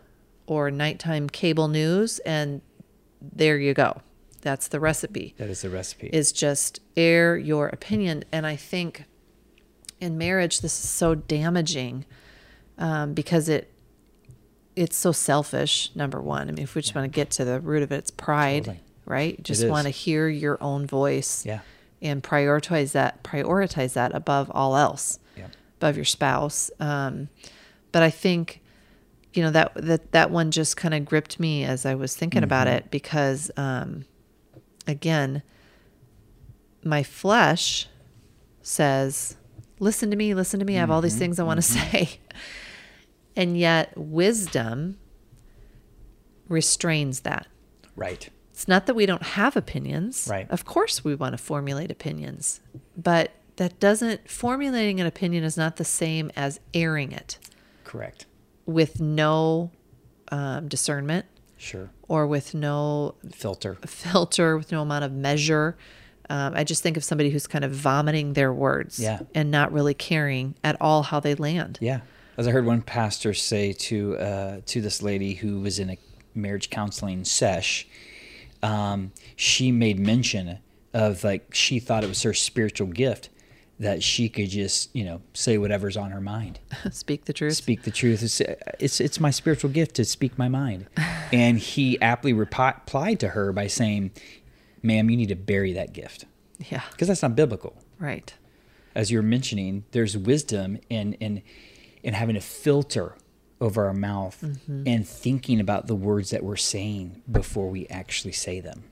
or 0.47 0.71
nighttime 0.71 1.29
cable 1.29 1.67
news, 1.67 2.19
and 2.19 2.61
there 3.21 3.57
you 3.57 3.73
go. 3.73 4.01
That's 4.41 4.67
the 4.67 4.79
recipe. 4.79 5.35
That 5.37 5.49
is 5.49 5.61
the 5.61 5.69
recipe. 5.69 6.09
Is 6.11 6.31
just 6.31 6.81
air 6.97 7.37
your 7.37 7.67
opinion, 7.67 8.25
and 8.31 8.45
I 8.45 8.55
think 8.55 9.05
in 10.01 10.17
marriage 10.17 10.59
this 10.61 10.83
is 10.83 10.89
so 10.89 11.15
damaging 11.15 12.05
um, 12.77 13.13
because 13.13 13.47
it 13.47 13.69
it's 14.75 14.97
so 14.97 15.11
selfish. 15.11 15.91
Number 15.95 16.21
one, 16.21 16.49
I 16.49 16.51
mean, 16.51 16.63
if 16.63 16.75
we 16.75 16.81
just 16.81 16.95
want 16.95 17.05
to 17.05 17.15
get 17.15 17.29
to 17.31 17.45
the 17.45 17.59
root 17.61 17.83
of 17.83 17.91
it, 17.91 17.97
it's 17.97 18.11
pride, 18.11 18.65
Totally. 18.65 18.83
Right? 19.05 19.41
Just 19.43 19.67
want 19.67 19.85
to 19.85 19.89
hear 19.91 20.27
your 20.29 20.57
own 20.61 20.85
voice, 20.87 21.45
Yeah. 21.45 21.59
and 22.01 22.21
prioritize 22.23 22.91
that 22.93 23.23
prioritize 23.23 23.93
that 23.93 24.13
above 24.15 24.49
all 24.53 24.75
else 24.75 25.19
Yeah. 25.37 25.47
above 25.77 25.95
your 25.95 26.05
spouse 26.05 26.69
um, 26.79 27.29
but 27.91 28.03
i 28.03 28.09
think 28.09 28.59
you 29.33 29.41
know 29.43 29.51
that 29.51 29.71
that 29.75 30.11
that 30.11 30.29
one 30.31 30.51
just 30.51 30.75
kind 30.77 30.93
of 30.93 31.05
gripped 31.05 31.39
me 31.39 31.63
as 31.63 31.85
i 31.85 31.95
was 31.95 32.15
thinking 32.15 32.43
about 32.43 32.67
Mm-hmm. 32.67 32.77
it 32.77 32.91
because 32.91 33.49
um, 33.57 34.05
again 34.87 35.41
my 36.83 37.03
flesh 37.03 37.87
says 38.61 39.37
listen 39.79 40.09
to 40.11 40.15
me 40.17 40.33
listen 40.33 40.59
to 40.59 40.65
me 40.65 40.75
i 40.75 40.79
have 40.79 40.91
all 40.91 40.99
Mm-hmm. 40.99 41.03
these 41.05 41.17
things 41.17 41.39
i 41.39 41.43
want 41.43 41.57
to 41.57 41.61
say 41.79 42.19
and 43.35 43.57
yet 43.57 43.97
wisdom 43.97 44.97
restrains 46.49 47.21
that 47.21 47.47
Right. 47.95 48.29
It's 48.53 48.67
not 48.67 48.85
that 48.85 48.93
we 48.95 49.05
don't 49.05 49.23
have 49.23 49.57
opinions. 49.57 50.27
Right. 50.29 50.49
Of 50.49 50.63
course, 50.63 51.03
we 51.03 51.15
want 51.15 51.33
to 51.33 51.37
formulate 51.43 51.91
opinions, 51.91 52.61
but 52.95 53.31
that 53.57 53.79
doesn't, 53.79 54.29
formulating 54.29 54.99
an 55.01 55.07
opinion 55.07 55.43
is 55.43 55.57
not 55.57 55.75
the 55.77 55.83
same 55.85 56.31
as 56.35 56.59
airing 56.73 57.11
it 57.11 57.37
Correct. 57.83 58.25
with 58.65 58.99
no 59.01 59.71
um, 60.31 60.67
discernment 60.67 61.25
Sure. 61.57 61.89
or 62.07 62.25
with 62.27 62.53
no 62.53 63.15
Filter. 63.31 63.75
filter, 63.85 64.57
with 64.57 64.71
no 64.71 64.81
amount 64.81 65.03
of 65.03 65.11
measure. 65.11 65.75
Um, 66.29 66.53
I 66.55 66.63
just 66.63 66.81
think 66.83 66.95
of 66.97 67.03
somebody 67.03 67.29
who's 67.29 67.47
kind 67.47 67.63
of 67.65 67.71
vomiting 67.71 68.33
their 68.33 68.51
words 68.53 68.99
Yeah. 68.99 69.19
and 69.35 69.51
not 69.51 69.71
really 69.73 69.93
caring 69.93 70.55
at 70.63 70.75
all 70.81 71.03
how 71.03 71.19
they 71.19 71.35
land. 71.35 71.77
Yeah, 71.81 72.01
as 72.37 72.47
I 72.47 72.51
heard 72.51 72.65
one 72.65 72.81
pastor 72.81 73.33
say 73.33 73.73
to 73.73 74.17
uh, 74.17 74.61
to 74.67 74.81
this 74.81 75.01
lady 75.01 75.35
who 75.35 75.59
was 75.59 75.79
in 75.79 75.89
a 75.91 75.97
marriage 76.33 76.69
counseling 76.69 77.23
sesh, 77.25 77.85
um, 78.63 79.11
she 79.35 79.71
made 79.71 79.99
mention 79.99 80.57
of 80.93 81.23
like 81.23 81.53
she 81.53 81.79
thought 81.79 82.03
it 82.03 82.07
was 82.07 82.23
her 82.23 82.33
spiritual 82.33 82.87
gift 82.87 83.29
that 83.79 84.01
she 84.03 84.29
could 84.29 84.49
just 84.49 84.95
you 84.95 85.03
know 85.03 85.21
say 85.33 85.57
whatever's 85.57 85.97
on 85.97 86.11
her 86.11 86.21
mind, 86.21 86.59
Speak 86.91 87.25
the 87.25 87.33
truth. 87.33 87.55
speak 87.55 87.83
the 87.83 87.91
truth. 87.91 88.23
It's 88.23 88.39
it's, 88.79 88.99
it's 89.01 89.19
my 89.19 89.31
spiritual 89.31 89.69
gift 89.71 89.95
to 89.95 90.05
speak 90.05 90.37
my 90.37 90.47
mind, 90.47 90.87
and 91.33 91.57
he 91.59 91.99
aptly 92.01 92.33
replied 92.33 93.19
to 93.19 93.29
her 93.29 93.51
by 93.51 93.67
saying, 93.67 94.11
"Ma'am, 94.81 95.09
you 95.09 95.17
need 95.17 95.29
to 95.29 95.35
bury 95.35 95.73
that 95.73 95.91
gift 95.93 96.25
Yeah. 96.69 96.83
because 96.91 97.07
that's 97.09 97.21
not 97.23 97.35
biblical." 97.35 97.75
Right. 97.99 98.33
as 98.95 99.11
you're 99.11 99.23
mentioning, 99.23 99.85
there's 99.91 100.15
wisdom 100.17 100.77
in 100.89 101.13
in 101.13 101.41
in 102.03 102.13
having 102.13 102.35
a 102.37 102.41
filter 102.41 103.15
over 103.63 103.85
our 103.85 103.93
mouth 103.93 104.39
Mm-hmm. 104.43 104.83
and 104.87 105.07
thinking 105.07 105.59
about 105.59 105.87
the 105.87 105.95
words 105.95 106.29
that 106.31 106.43
we're 106.43 106.55
saying 106.55 107.21
before 107.31 107.69
we 107.69 107.87
actually 107.87 108.31
say 108.33 108.59
them. 108.59 108.83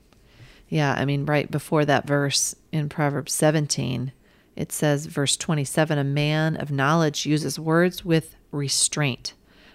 Yeah, 0.68 0.94
I 0.94 1.04
mean, 1.04 1.26
right 1.26 1.50
before 1.50 1.84
that 1.84 2.06
verse 2.06 2.54
in 2.72 2.88
Proverbs 2.88 3.32
17, 3.34 4.12
it 4.56 4.72
says, 4.72 5.06
verse 5.06 5.36
27 5.36 5.98
A 5.98 6.04
man 6.04 6.56
of 6.56 6.70
knowledge 6.70 7.26
uses 7.26 7.58
words 7.58 8.04
with 8.04 8.36
restraint, 8.50 9.34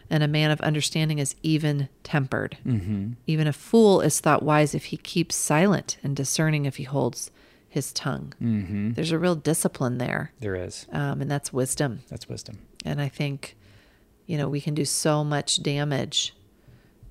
and 0.10 0.24
a 0.24 0.28
man 0.28 0.50
of 0.52 0.62
understanding 0.62 1.20
is 1.20 1.36
even 1.44 1.90
tempered. 2.04 2.58
Mm-hmm. 2.66 3.12
Even 3.28 3.48
a 3.48 3.54
fool 3.54 4.02
is 4.02 4.20
thought 4.20 4.42
wise 4.44 4.74
if 4.74 4.86
he 4.86 4.98
keeps 4.98 5.36
silent, 5.36 5.98
and 6.04 6.16
discerning 6.16 6.66
if 6.66 6.78
he 6.78 6.84
holds 6.84 7.30
his 7.70 7.92
tongue. 7.94 8.34
Mm-hmm. 8.42 8.94
There's 8.94 9.12
a 9.12 9.20
real 9.20 9.36
discipline 9.36 9.98
there, 10.00 10.32
There 10.40 10.56
is. 10.56 10.88
um, 10.92 11.22
and 11.22 11.30
that's 11.30 11.52
wisdom. 11.54 12.00
That's 12.10 12.30
wisdom. 12.30 12.60
And 12.86 13.02
I 13.02 13.10
think, 13.10 13.57
you 14.28 14.38
know, 14.38 14.48
we 14.48 14.62
can 14.62 14.76
do 14.76 14.86
so 14.86 15.24
much 15.24 15.64
damage 15.64 16.36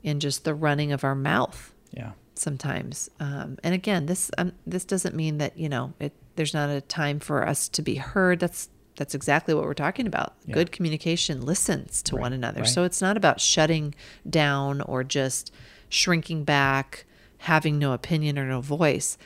in 0.05 0.21
just 0.21 0.45
the 0.45 0.55
running 0.55 0.93
of 0.93 1.03
our 1.03 1.15
mouth 1.17 1.73
Yeah. 1.93 2.13
sometimes. 2.35 3.11
Um, 3.19 3.59
and 3.65 3.75
again, 3.75 4.07
this 4.07 4.31
um, 4.39 4.53
this 4.67 4.85
doesn't 4.85 5.15
mean 5.17 5.39
that 5.39 5.59
you 5.59 5.69
know 5.69 5.93
it. 5.99 6.13
There's 6.37 6.55
not 6.55 6.69
a 6.71 6.81
time 6.83 7.19
for 7.19 7.49
us 7.49 7.69
to 7.71 7.83
be 7.83 7.97
heard. 7.97 8.39
That's 8.39 8.69
that's 8.97 9.15
exactly 9.15 9.53
what 9.55 9.65
we're 9.65 9.75
talking 9.75 10.07
about. 10.07 10.35
Good 10.51 10.73
communication 10.73 11.45
listens 11.45 12.03
to 12.05 12.17
one 12.17 12.33
another. 12.33 12.61
right. 12.61 12.69
So 12.69 12.85
it's 12.85 13.03
not 13.03 13.17
about 13.19 13.41
shutting 13.41 13.95
down 14.29 14.81
or 14.81 15.05
just 15.05 15.53
shrinking 15.91 16.45
back, 16.45 17.05
having 17.39 17.79
no 17.79 17.93
opinion 17.93 18.39
or 18.39 18.47
no 18.47 18.61
voice. 18.63 19.19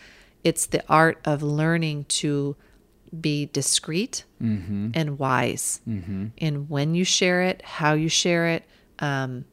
It's 0.42 0.66
the 0.66 0.83
art 0.88 1.18
of 1.24 1.42
learning 1.42 2.07
to 2.20 2.57
be 3.18 3.46
discreet 3.46 4.24
and 4.40 5.18
wise 5.18 5.80
in 5.86 6.66
when 6.68 6.94
you 6.94 7.04
share 7.04 7.42
it, 7.42 7.60
how 7.62 7.92
you 7.94 8.08
share 8.08 8.46
it. 8.48 8.64
Um, 9.00 9.44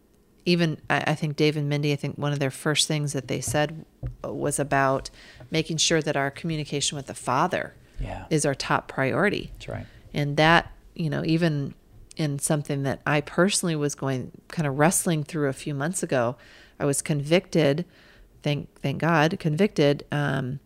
even 0.45 0.79
I, 0.89 1.03
I 1.07 1.15
think 1.15 1.35
Dave 1.35 1.57
and 1.57 1.67
Mindy, 1.67 1.91
I 1.91 1.95
think 1.97 2.17
one 2.17 2.31
of 2.31 2.39
their 2.39 2.51
first 2.51 2.87
things 2.87 3.13
that 3.13 3.27
they 3.27 3.41
said 3.41 3.85
was 4.23 4.59
about 4.59 5.09
making 5.51 5.77
sure 5.77 6.01
that 6.01 6.15
our 6.15 6.31
communication 6.31 6.95
with 6.95 7.07
the 7.07 7.13
Father 7.13 7.73
Yeah. 7.99 8.25
is 8.29 8.45
our 8.45 8.55
top 8.55 8.87
priority. 8.87 9.49
That's 9.53 9.67
right. 9.67 9.85
And 10.13 10.37
that, 10.37 10.71
you 10.95 11.09
know, 11.09 11.23
even 11.25 11.73
in 12.15 12.39
something 12.39 12.83
that 12.83 13.01
I 13.05 13.21
personally 13.21 13.75
was 13.75 13.93
going 13.95 14.31
kind 14.47 14.67
of 14.67 14.79
wrestling 14.79 15.23
through 15.23 15.49
a 15.49 15.53
few 15.53 15.73
months 15.73 16.01
ago, 16.01 16.35
I 16.79 16.85
was 16.85 17.01
convicted, 17.01 17.85
thank 18.43 18.69
thank 18.81 18.99
God, 19.01 19.37
convicted 19.39 20.05
um, 20.11 20.59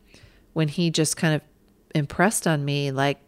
when 0.53 0.67
he 0.67 0.89
just 0.91 1.17
kind 1.17 1.33
of 1.33 1.41
impressed 1.93 2.47
on 2.47 2.63
me 2.63 2.91
like 2.91 3.19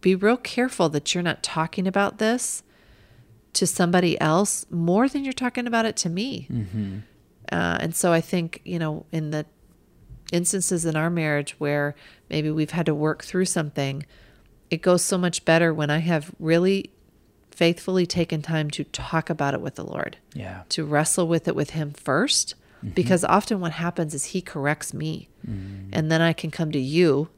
be 0.00 0.14
real 0.14 0.36
careful 0.36 0.88
that 0.90 1.14
you're 1.14 1.22
not 1.22 1.42
talking 1.42 1.86
about 1.86 2.18
this 2.18 2.62
to 3.54 3.66
somebody 3.66 4.20
else 4.20 4.66
more 4.70 5.08
than 5.08 5.24
you're 5.24 5.32
talking 5.32 5.66
about 5.66 5.86
it 5.86 5.96
to 5.96 6.10
me. 6.10 6.46
Mm-hmm. 6.52 6.98
Uh, 7.50 7.78
and 7.80 7.94
so 7.94 8.12
I 8.12 8.20
think, 8.20 8.60
you 8.64 8.78
know, 8.78 9.06
in 9.12 9.30
the 9.30 9.46
instances 10.32 10.84
in 10.84 10.96
our 10.96 11.08
marriage 11.08 11.52
where 11.58 11.94
maybe 12.28 12.50
we've 12.50 12.72
had 12.72 12.86
to 12.86 12.94
work 12.94 13.24
through 13.24 13.46
something, 13.46 14.04
it 14.70 14.82
goes 14.82 15.02
so 15.02 15.16
much 15.16 15.44
better 15.44 15.72
when 15.72 15.88
I 15.88 15.98
have 15.98 16.34
really 16.38 16.90
faithfully 17.50 18.04
taken 18.04 18.42
time 18.42 18.70
to 18.72 18.84
talk 18.84 19.30
about 19.30 19.54
it 19.54 19.60
with 19.60 19.76
the 19.76 19.84
Lord, 19.84 20.18
Yeah. 20.34 20.64
to 20.70 20.84
wrestle 20.84 21.28
with 21.28 21.46
it 21.46 21.54
with 21.54 21.70
Him 21.70 21.92
1st 21.92 22.54
mm-hmm. 22.54 22.88
Because 22.88 23.24
often 23.24 23.60
what 23.60 23.72
happens 23.72 24.12
is 24.12 24.26
He 24.26 24.42
corrects 24.42 24.92
me, 24.92 25.28
mm-hmm. 25.48 25.90
and 25.92 26.10
then 26.10 26.20
I 26.20 26.32
can 26.32 26.50
come 26.50 26.72
to 26.72 26.80
you 26.80 27.28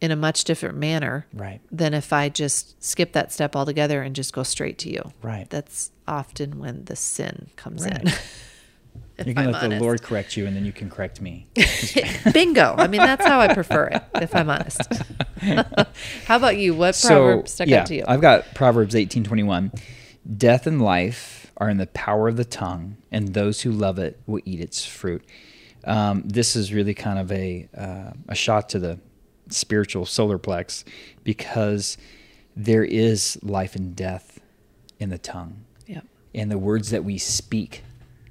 in 0.00 0.10
a 0.10 0.16
much 0.16 0.44
different 0.44 0.76
manner 0.76 1.26
Right. 1.32 1.60
than 1.70 1.94
if 1.94 2.12
I 2.12 2.28
just 2.28 2.82
skip 2.82 3.12
that 3.12 3.32
step 3.32 3.56
altogether 3.56 4.02
and 4.02 4.14
just 4.14 4.32
go 4.32 4.42
straight 4.42 4.78
to 4.80 4.90
you. 4.90 5.12
Right. 5.22 5.48
That's 5.48 5.90
often 6.06 6.58
when 6.58 6.84
the 6.84 6.96
sin 6.96 7.48
comes 7.56 7.84
Right. 7.84 8.02
in. 8.02 9.26
you 9.26 9.34
can 9.34 9.46
I'm 9.46 9.52
let 9.52 9.70
the. 9.70 9.80
Lord 9.80 10.02
correct 10.02 10.36
you 10.36 10.46
and 10.46 10.54
then 10.54 10.64
you 10.66 10.72
can 10.72 10.90
correct 10.90 11.20
me. 11.20 11.46
Bingo. 12.32 12.74
I 12.76 12.86
mean, 12.86 13.00
that's 13.00 13.26
how 13.26 13.40
I 13.40 13.54
prefer 13.54 13.86
it, 13.86 14.02
if 14.16 14.34
I'm 14.34 14.50
honest. 14.50 14.80
how 16.26 16.36
about 16.36 16.58
you? 16.58 16.74
What 16.74 16.98
proverb 17.02 17.48
stuck 17.48 17.68
yeah, 17.68 17.80
out 17.80 17.86
to 17.86 17.94
you? 17.96 18.04
I've 18.06 18.20
got 18.20 18.54
Proverbs 18.54 18.94
18:21. 18.94 19.72
Death 20.36 20.66
and 20.66 20.82
life 20.82 21.50
are 21.56 21.70
in 21.70 21.78
the 21.78 21.86
power 21.86 22.28
of 22.28 22.36
the 22.36 22.44
tongue, 22.44 22.96
and 23.10 23.28
those 23.32 23.62
who 23.62 23.70
love 23.70 23.98
it 23.98 24.20
will 24.26 24.40
eat 24.44 24.60
its 24.60 24.84
fruit. 24.84 25.24
Um, 25.84 26.22
this 26.26 26.56
is 26.56 26.72
really 26.72 26.94
kind 26.94 27.18
of 27.18 27.30
a 27.32 27.68
uh, 27.76 28.10
a 28.28 28.34
shot 28.34 28.68
to 28.70 28.78
the 28.78 28.98
spiritual 29.48 30.06
solar 30.06 30.38
plex 30.38 30.84
because 31.24 31.96
there 32.56 32.84
is 32.84 33.38
life 33.42 33.76
and 33.76 33.94
death 33.94 34.40
in 34.98 35.10
the 35.10 35.18
tongue, 35.18 35.64
yep. 35.86 36.04
and 36.34 36.50
the 36.50 36.58
words 36.58 36.90
that 36.90 37.04
we 37.04 37.18
speak 37.18 37.82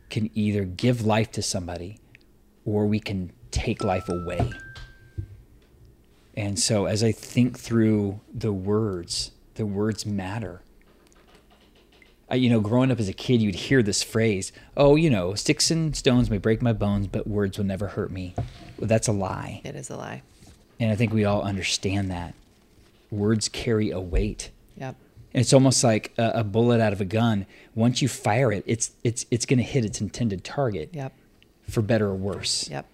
can 0.09 0.29
either 0.33 0.63
give 0.63 1.05
life 1.05 1.31
to 1.31 1.41
somebody 1.41 1.99
or 2.65 2.85
we 2.85 2.99
can 2.99 3.31
take 3.51 3.83
life 3.83 4.09
away. 4.09 4.49
And 6.35 6.59
so 6.59 6.85
as 6.85 7.03
I 7.03 7.11
think 7.11 7.57
through 7.57 8.19
the 8.33 8.51
words, 8.51 9.31
the 9.55 9.65
words 9.65 10.05
matter. 10.05 10.61
I, 12.29 12.35
you 12.35 12.49
know, 12.49 12.59
growing 12.59 12.91
up 12.91 12.99
as 12.99 13.07
a 13.07 13.13
kid, 13.13 13.41
you'd 13.41 13.55
hear 13.55 13.83
this 13.83 14.01
phrase, 14.01 14.51
oh, 14.75 14.95
you 14.95 15.09
know, 15.09 15.35
sticks 15.35 15.69
and 15.69 15.95
stones 15.95 16.29
may 16.29 16.39
break 16.39 16.61
my 16.61 16.73
bones, 16.73 17.07
but 17.07 17.27
words 17.27 17.57
will 17.57 17.65
never 17.65 17.87
hurt 17.87 18.11
me. 18.11 18.33
Well, 18.77 18.87
that's 18.87 19.07
a 19.07 19.11
lie. 19.11 19.61
It 19.63 19.75
is 19.75 19.89
a 19.89 19.95
lie. 19.95 20.23
And 20.79 20.91
I 20.91 20.95
think 20.95 21.13
we 21.13 21.25
all 21.25 21.41
understand 21.41 22.11
that. 22.11 22.33
Words 23.11 23.47
carry 23.49 23.91
a 23.91 23.99
weight. 23.99 24.51
Yep. 24.77 24.95
And 25.33 25.41
it's 25.41 25.53
almost 25.53 25.83
like 25.83 26.13
a, 26.17 26.31
a 26.39 26.43
bullet 26.43 26.81
out 26.81 26.93
of 26.93 27.01
a 27.01 27.05
gun. 27.05 27.45
Once 27.75 28.01
you 28.01 28.07
fire 28.07 28.51
it, 28.51 28.63
it's 28.65 28.91
it's 29.03 29.25
it's 29.31 29.45
going 29.45 29.57
to 29.57 29.63
hit 29.63 29.85
its 29.85 30.01
intended 30.01 30.43
target, 30.43 30.89
Yep. 30.93 31.13
for 31.69 31.81
better 31.81 32.07
or 32.07 32.15
worse. 32.15 32.69
Yep. 32.69 32.85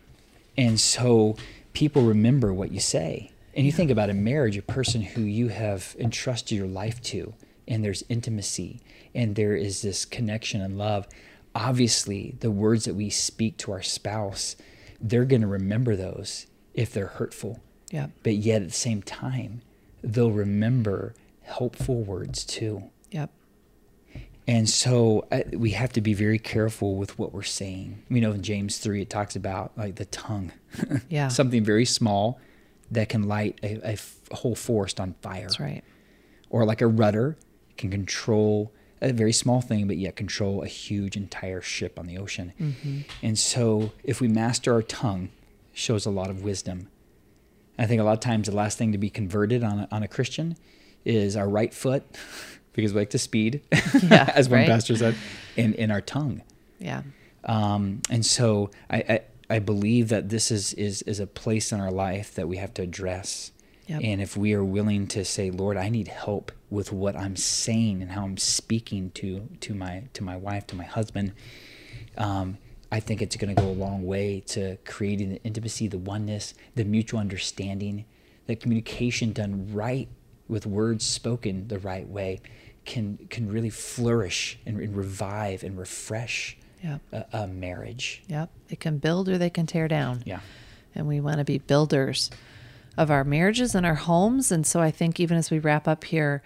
And 0.57 0.79
so 0.79 1.35
people 1.73 2.03
remember 2.03 2.53
what 2.53 2.71
you 2.71 2.79
say. 2.79 3.31
And 3.55 3.65
you 3.65 3.71
think 3.71 3.91
about 3.91 4.09
a 4.09 4.13
marriage, 4.13 4.57
a 4.57 4.61
person 4.61 5.01
who 5.01 5.21
you 5.21 5.49
have 5.49 5.95
entrusted 5.99 6.57
your 6.57 6.67
life 6.67 7.01
to, 7.03 7.33
and 7.67 7.83
there's 7.83 8.03
intimacy, 8.09 8.79
and 9.13 9.35
there 9.35 9.55
is 9.55 9.81
this 9.81 10.05
connection 10.05 10.61
and 10.61 10.77
love. 10.77 11.07
Obviously, 11.53 12.35
the 12.39 12.49
words 12.51 12.85
that 12.85 12.93
we 12.95 13.09
speak 13.09 13.57
to 13.57 13.71
our 13.73 13.81
spouse, 13.81 14.55
they're 15.01 15.25
going 15.25 15.41
to 15.41 15.47
remember 15.47 15.95
those 15.97 16.47
if 16.73 16.93
they're 16.93 17.07
hurtful. 17.07 17.59
Yep. 17.91 18.11
But 18.23 18.35
yet 18.35 18.61
at 18.61 18.69
the 18.69 18.73
same 18.73 19.01
time, 19.01 19.61
they'll 20.03 20.31
remember 20.31 21.13
helpful 21.43 22.03
words 22.03 22.43
too. 22.43 22.83
Yep. 23.11 23.29
And 24.47 24.69
so 24.69 25.27
uh, 25.31 25.41
we 25.53 25.71
have 25.71 25.93
to 25.93 26.01
be 26.01 26.13
very 26.13 26.39
careful 26.39 26.95
with 26.95 27.17
what 27.19 27.33
we're 27.33 27.43
saying. 27.43 28.03
We 28.09 28.19
know 28.19 28.31
in 28.31 28.41
James 28.41 28.79
3, 28.79 29.01
it 29.01 29.09
talks 29.09 29.35
about 29.35 29.71
like 29.77 29.95
the 29.95 30.05
tongue. 30.05 30.51
Yeah. 31.09 31.27
Something 31.27 31.63
very 31.65 31.85
small 31.85 32.39
that 32.91 33.09
can 33.09 33.23
light 33.23 33.59
a, 33.63 33.97
whole 34.33 34.55
forest 34.55 34.99
on 34.99 35.15
fire. 35.21 35.41
That's 35.41 35.59
right. 35.59 35.83
Or 36.49 36.65
like 36.65 36.81
a 36.81 36.87
rudder 36.87 37.37
can 37.77 37.91
control 37.91 38.71
a 39.01 39.11
very 39.11 39.33
small 39.33 39.61
thing, 39.61 39.87
but 39.87 39.97
yet 39.97 40.15
control 40.15 40.63
a 40.63 40.67
huge 40.67 41.17
entire 41.17 41.61
ship 41.61 41.99
on 41.99 42.05
the 42.05 42.17
ocean. 42.17 42.53
Mm-hmm. 42.59 42.99
And 43.21 43.37
so 43.37 43.91
if 44.03 44.21
we 44.21 44.27
master 44.27 44.73
our 44.73 44.81
tongue, 44.81 45.29
shows 45.73 46.05
a 46.05 46.11
lot 46.11 46.29
of 46.29 46.43
wisdom. 46.43 46.89
I 47.77 47.85
think 47.85 48.01
a 48.01 48.03
lot 48.03 48.13
of 48.13 48.19
times 48.19 48.47
the 48.47 48.55
last 48.55 48.77
thing 48.77 48.91
to 48.91 48.97
be 48.97 49.09
converted 49.09 49.63
on 49.63 49.79
a, 49.79 49.87
on 49.91 50.03
a 50.03 50.07
Christian 50.07 50.57
is 51.05 51.35
our 51.35 51.47
right 51.47 51.73
foot, 51.73 52.03
because 52.73 52.93
we 52.93 52.99
like 52.99 53.09
to 53.11 53.17
speed, 53.17 53.61
Yeah, 54.03 54.31
as 54.35 54.49
one 54.49 54.59
right. 54.59 54.67
pastor 54.67 54.95
said, 54.95 55.15
and 55.57 55.75
in 55.75 55.91
our 55.91 56.01
tongue. 56.01 56.41
Yeah. 56.79 57.03
Um, 57.43 58.01
and 58.09 58.25
so 58.25 58.69
I, 58.89 58.97
I, 58.97 59.21
I 59.49 59.59
believe 59.59 60.09
that 60.09 60.29
this 60.29 60.51
is, 60.51 60.73
is, 60.73 61.01
is 61.03 61.19
a 61.19 61.27
place 61.27 61.71
in 61.71 61.79
our 61.79 61.91
life 61.91 62.35
that 62.35 62.47
we 62.47 62.57
have 62.57 62.73
to 62.75 62.81
address. 62.81 63.51
Yep. 63.87 64.01
And 64.03 64.21
if 64.21 64.37
we 64.37 64.53
are 64.53 64.63
willing 64.63 65.07
to 65.07 65.25
say, 65.25 65.51
Lord, 65.51 65.75
I 65.75 65.89
need 65.89 66.07
help 66.07 66.51
with 66.69 66.91
what 66.93 67.15
I'm 67.15 67.35
saying 67.35 68.01
and 68.01 68.11
how 68.11 68.23
I'm 68.23 68.37
speaking 68.37 69.11
to, 69.11 69.49
to 69.59 69.73
my, 69.73 70.03
to 70.13 70.23
my 70.23 70.37
wife, 70.37 70.67
to 70.67 70.75
my 70.75 70.85
husband, 70.85 71.33
um, 72.17 72.57
I 72.91 72.99
think 72.99 73.21
it's 73.21 73.35
going 73.37 73.55
to 73.55 73.61
go 73.61 73.67
a 73.67 73.71
long 73.71 74.05
way 74.05 74.41
to 74.47 74.77
creating 74.85 75.29
the 75.29 75.43
intimacy, 75.43 75.87
the 75.87 75.97
oneness, 75.97 76.53
the 76.75 76.83
mutual 76.83 77.19
understanding, 77.19 78.05
the 78.47 78.55
communication 78.55 79.31
done 79.31 79.73
right 79.73 80.09
with 80.47 80.65
words 80.65 81.05
spoken 81.05 81.67
the 81.69 81.79
right 81.79 82.07
way 82.07 82.41
can 82.83 83.17
can 83.29 83.49
really 83.49 83.69
flourish 83.69 84.57
and, 84.65 84.79
and 84.79 84.95
revive 84.97 85.63
and 85.63 85.77
refresh 85.77 86.57
Yep. 86.83 87.01
a, 87.11 87.25
a 87.43 87.47
marriage. 87.47 88.23
Yep. 88.27 88.49
They 88.69 88.75
can 88.75 88.97
build 88.97 89.29
or 89.29 89.37
they 89.37 89.51
can 89.51 89.67
tear 89.67 89.87
down. 89.87 90.23
Yeah. 90.25 90.39
And 90.95 91.07
we 91.07 91.19
want 91.19 91.37
to 91.37 91.43
be 91.43 91.59
builders 91.59 92.31
of 92.97 93.11
our 93.11 93.23
marriages 93.23 93.75
and 93.75 93.85
our 93.85 93.93
homes. 93.95 94.51
And 94.51 94.65
so 94.65 94.81
I 94.81 94.89
think 94.89 95.19
even 95.19 95.37
as 95.37 95.51
we 95.51 95.59
wrap 95.59 95.87
up 95.87 96.03
here, 96.05 96.41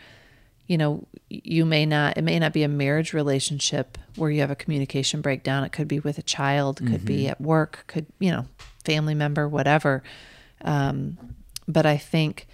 you 0.68 0.78
know, 0.78 1.08
you 1.30 1.66
may 1.66 1.86
not, 1.86 2.18
it 2.18 2.24
may 2.24 2.40
not 2.40 2.54
be 2.54 2.64
a 2.64 2.68
marriage 2.68 3.14
relationship 3.14 3.98
where 4.16 4.32
you 4.32 4.42
have 4.42 4.52
a 4.52 4.56
communication 4.56 5.22
breakdown. 5.22 5.64
It 5.64 5.72
could 5.72 5.88
be 5.88 6.00
with 6.00 6.18
a 6.18 6.24
child, 6.24 6.78
could 6.86 7.06
be 7.06 7.28
at 7.28 7.40
work, 7.40 7.84
could, 7.88 8.06
you 8.20 8.32
know, 8.32 8.46
family 8.84 9.14
member, 9.16 9.48
whatever. 9.48 10.02
Um, 10.64 11.18
but 11.68 11.86
I 11.86 11.98
think 11.98 12.48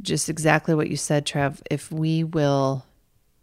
just 0.00 0.28
exactly 0.28 0.74
what 0.74 0.88
you 0.88 0.96
said, 0.96 1.26
Trev, 1.26 1.62
if 1.70 1.90
we 1.92 2.24
will 2.24 2.84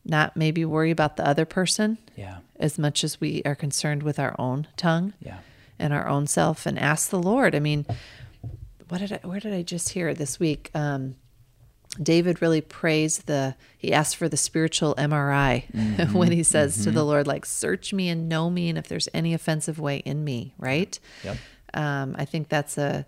not 0.05 0.35
maybe 0.37 0.63
worry 0.65 0.91
about 0.91 1.17
the 1.17 1.27
other 1.27 1.45
person 1.45 1.97
Yeah. 2.15 2.37
as 2.59 2.77
much 2.77 3.03
as 3.03 3.19
we 3.19 3.41
are 3.45 3.55
concerned 3.55 4.03
with 4.03 4.19
our 4.19 4.35
own 4.39 4.67
tongue 4.77 5.13
Yeah. 5.21 5.39
and 5.79 5.93
our 5.93 6.07
own 6.07 6.27
self 6.27 6.65
and 6.65 6.77
ask 6.79 7.09
the 7.09 7.21
Lord. 7.21 7.55
I 7.55 7.59
mean, 7.59 7.85
what 8.87 8.99
did 8.99 9.13
I, 9.13 9.27
where 9.27 9.39
did 9.39 9.53
I 9.53 9.63
just 9.63 9.89
hear 9.89 10.13
this 10.13 10.39
week? 10.39 10.69
Um, 10.73 11.15
David 12.01 12.41
really 12.41 12.61
praised 12.61 13.27
the, 13.27 13.55
he 13.77 13.93
asked 13.93 14.15
for 14.17 14.27
the 14.29 14.37
spiritual 14.37 14.95
MRI 14.95 16.11
when 16.13 16.31
he 16.31 16.43
says 16.43 16.83
to 16.83 16.91
the 16.91 17.03
Lord, 17.03 17.27
like, 17.27 17.45
search 17.45 17.93
me 17.93 18.09
and 18.09 18.27
know 18.29 18.49
me. 18.49 18.69
And 18.69 18.77
if 18.77 18.87
there's 18.87 19.07
any 19.13 19.33
offensive 19.33 19.79
way 19.79 19.97
in 19.97 20.23
me, 20.23 20.53
right? 20.57 20.99
Yep. 21.23 21.37
Um, 21.73 22.15
I 22.17 22.25
think 22.25 22.49
that's 22.49 22.77
a, 22.77 23.05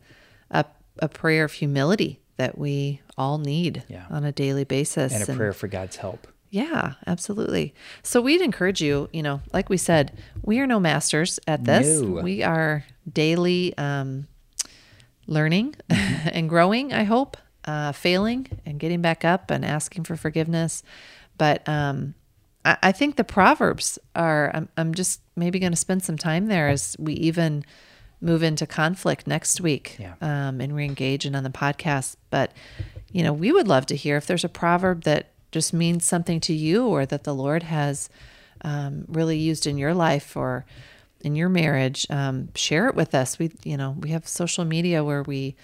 a, 0.51 0.65
a 0.99 1.07
prayer 1.09 1.43
of 1.43 1.51
humility 1.53 2.19
that 2.37 2.57
we 2.57 3.01
all 3.17 3.37
need 3.37 3.83
Yeah. 3.87 4.05
on 4.09 4.23
a 4.23 4.31
daily 4.31 4.63
basis. 4.63 5.13
And 5.13 5.27
a 5.27 5.33
prayer 5.33 5.53
for 5.53 5.67
God's 5.67 5.95
help. 5.97 6.27
Yeah, 6.49 6.93
absolutely. 7.05 7.73
So 8.03 8.21
we'd 8.21 8.41
encourage 8.41 8.81
you, 8.81 9.09
you 9.11 9.21
know, 9.21 9.41
like 9.51 9.67
we 9.69 9.77
said, 9.77 10.17
we 10.43 10.59
are 10.59 10.67
no 10.67 10.79
masters 10.79 11.39
at 11.47 11.65
this. 11.65 11.99
No. 11.99 12.21
We 12.21 12.41
are 12.43 12.85
daily 13.11 13.77
um, 13.77 14.27
learning 15.25 15.75
Mm-hmm. 15.89 16.29
and 16.33 16.49
growing, 16.49 16.93
I 16.93 17.03
hope, 17.03 17.37
uh, 17.67 17.91
failing 17.91 18.47
and 18.65 18.79
getting 18.79 19.01
back 19.01 19.23
up 19.23 19.51
and 19.51 19.63
asking 19.63 20.05
for 20.05 20.15
forgiveness. 20.15 20.81
But 21.37 21.67
um, 21.69 22.15
I, 22.65 22.77
I 22.81 22.91
think 22.91 23.15
the 23.17 23.23
Proverbs 23.23 23.99
are, 24.15 24.49
I'm, 24.53 24.69
I'm 24.77 24.93
just 24.95 25.21
maybe 25.35 25.59
going 25.59 25.73
to 25.73 25.77
spend 25.77 26.01
some 26.03 26.17
time 26.17 26.47
there 26.47 26.69
as 26.69 26.95
we 26.97 27.13
even 27.13 27.63
move 28.19 28.41
into 28.41 28.65
conflict 28.65 29.27
next 29.27 29.61
week 29.61 29.97
Yeah. 29.99 30.15
um, 30.21 30.59
and 30.61 30.75
re-engage 30.75 31.25
and 31.25 31.35
on 31.35 31.43
the 31.43 31.51
podcast. 31.51 32.15
But 32.31 32.51
you 33.11 33.21
know, 33.23 33.31
we 33.33 33.51
would 33.51 33.67
love 33.67 33.85
to 33.87 33.95
hear 33.95 34.17
if 34.17 34.25
there's 34.25 34.43
a 34.43 34.49
proverb 34.49 35.03
that 35.03 35.27
just 35.51 35.73
means 35.73 36.03
something 36.03 36.39
to 36.41 36.53
you 36.53 36.87
or 36.87 37.05
that 37.05 37.23
the 37.23 37.33
Lord 37.35 37.63
has 37.63 38.09
um, 38.61 39.05
really 39.07 39.37
used 39.37 39.67
in 39.67 39.77
your 39.77 39.93
life 39.93 40.35
or 40.35 40.65
in 41.21 41.35
your 41.35 41.47
marriage. 41.49 42.05
Um, 42.09 42.49
share 42.55 42.87
it 42.87 42.95
with 42.95 43.13
us. 43.15 43.39
We, 43.39 43.51
you 43.63 43.77
know, 43.77 43.91
we 43.99 44.09
have 44.09 44.27
social 44.27 44.65
media 44.65 45.03
where 45.03 45.23
we 45.23 45.55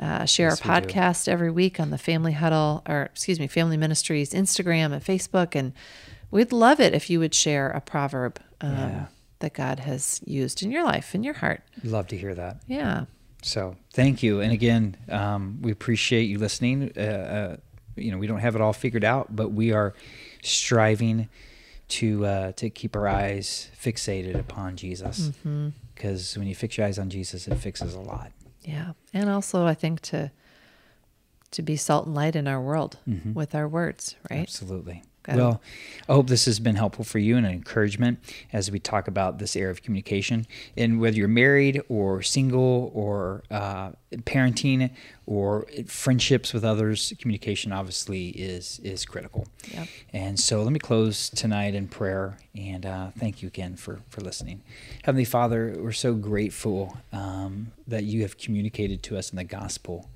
uh, 0.00 0.24
share 0.24 0.48
Yes, 0.48 0.60
our 0.66 0.80
we 0.80 0.86
podcast 0.86 1.28
every 1.28 1.50
week 1.50 1.78
on 1.80 1.90
the 1.90 1.98
Family 1.98 2.32
Huddle 2.32 2.82
or 2.88 3.02
excuse 3.02 3.38
me, 3.38 3.46
Family 3.46 3.76
Ministries 3.76 4.32
Instagram 4.32 4.92
and 4.92 5.02
Facebook, 5.04 5.54
and 5.54 5.72
we'd 6.30 6.52
love 6.52 6.80
it 6.80 6.94
if 6.94 7.08
you 7.10 7.18
would 7.20 7.34
share 7.34 7.70
a 7.70 7.80
proverb 7.80 8.38
um, 8.60 8.72
Yeah. 8.72 9.06
that 9.38 9.54
God 9.54 9.80
has 9.80 10.20
used 10.26 10.62
in 10.62 10.70
your 10.70 10.84
life, 10.84 11.14
in 11.14 11.22
your 11.22 11.34
heart. 11.34 11.62
Love 11.84 12.06
to 12.08 12.16
hear 12.16 12.34
that. 12.34 12.62
Yeah. 12.66 13.04
So 13.42 13.76
thank 13.92 14.22
you. 14.22 14.40
And 14.40 14.52
again, 14.52 14.96
um, 15.10 15.58
we 15.60 15.70
appreciate 15.70 16.24
you 16.24 16.38
listening. 16.38 16.92
Uh, 16.96 17.00
uh, 17.00 17.56
you 17.96 18.10
know, 18.10 18.18
we 18.18 18.26
don't 18.26 18.40
have 18.40 18.54
it 18.56 18.60
all 18.62 18.72
figured 18.72 19.04
out, 19.04 19.36
but 19.36 19.52
we 19.52 19.70
are 19.72 19.94
striving 20.42 21.28
to 21.86 22.24
uh, 22.26 22.52
to 22.52 22.70
keep 22.70 22.96
our 22.96 23.06
eyes 23.06 23.70
fixated 23.80 24.34
upon 24.38 24.76
Jesus. 24.76 25.30
Because 25.94 26.36
when 26.36 26.46
you 26.48 26.54
fix 26.54 26.76
your 26.78 26.86
eyes 26.86 26.98
on 26.98 27.10
Jesus, 27.10 27.46
it 27.46 27.56
fixes 27.56 27.94
a 27.94 28.00
lot. 28.00 28.32
Yeah. 28.64 28.92
And 29.12 29.30
also 29.30 29.66
I 29.66 29.74
think 29.74 30.00
to 30.02 30.30
to 31.52 31.62
be 31.62 31.76
salt 31.76 32.06
and 32.06 32.14
light 32.16 32.34
in 32.34 32.48
our 32.48 32.60
world 32.60 32.98
mm-hmm. 33.08 33.32
with 33.32 33.54
our 33.54 33.68
words, 33.68 34.16
right? 34.28 34.40
Absolutely. 34.40 35.04
Well, 35.28 35.62
I 36.08 36.12
hope 36.12 36.28
this 36.28 36.44
has 36.44 36.60
been 36.60 36.76
helpful 36.76 37.04
for 37.04 37.18
you 37.18 37.36
and 37.36 37.46
an 37.46 37.52
encouragement 37.52 38.18
as 38.52 38.70
we 38.70 38.78
talk 38.78 39.08
about 39.08 39.38
this 39.38 39.56
area 39.56 39.70
of 39.70 39.82
communication. 39.82 40.46
And 40.76 41.00
whether 41.00 41.16
you're 41.16 41.28
married 41.28 41.80
or 41.88 42.22
single 42.22 42.90
or 42.94 43.42
uh, 43.50 43.92
parenting 44.12 44.90
or 45.26 45.66
friendships 45.86 46.52
with 46.52 46.64
others, 46.64 47.12
communication 47.18 47.72
obviously 47.72 48.28
is 48.28 48.80
is 48.84 49.04
critical. 49.06 49.46
Yep. 49.72 49.88
And 50.12 50.38
so 50.38 50.62
let 50.62 50.72
me 50.72 50.78
close 50.78 51.30
tonight 51.30 51.74
in 51.74 51.88
prayer 51.88 52.36
and 52.54 52.84
uh, 52.84 53.10
thank 53.18 53.42
you 53.42 53.48
again 53.48 53.76
for, 53.76 54.00
for 54.10 54.20
listening. 54.20 54.62
Heavenly 55.04 55.24
Father, 55.24 55.74
we're 55.78 55.92
so 55.92 56.14
grateful 56.14 56.96
um, 57.12 57.72
that 57.86 58.04
you 58.04 58.22
have 58.22 58.36
communicated 58.36 59.02
to 59.04 59.16
us 59.16 59.30
in 59.30 59.36
the 59.36 59.44
gospel 59.44 60.08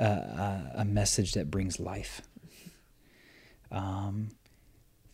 uh, 0.00 0.02
uh, 0.02 0.60
a 0.76 0.84
message 0.84 1.34
that 1.34 1.50
brings 1.50 1.78
life. 1.78 2.22
Um, 3.70 4.30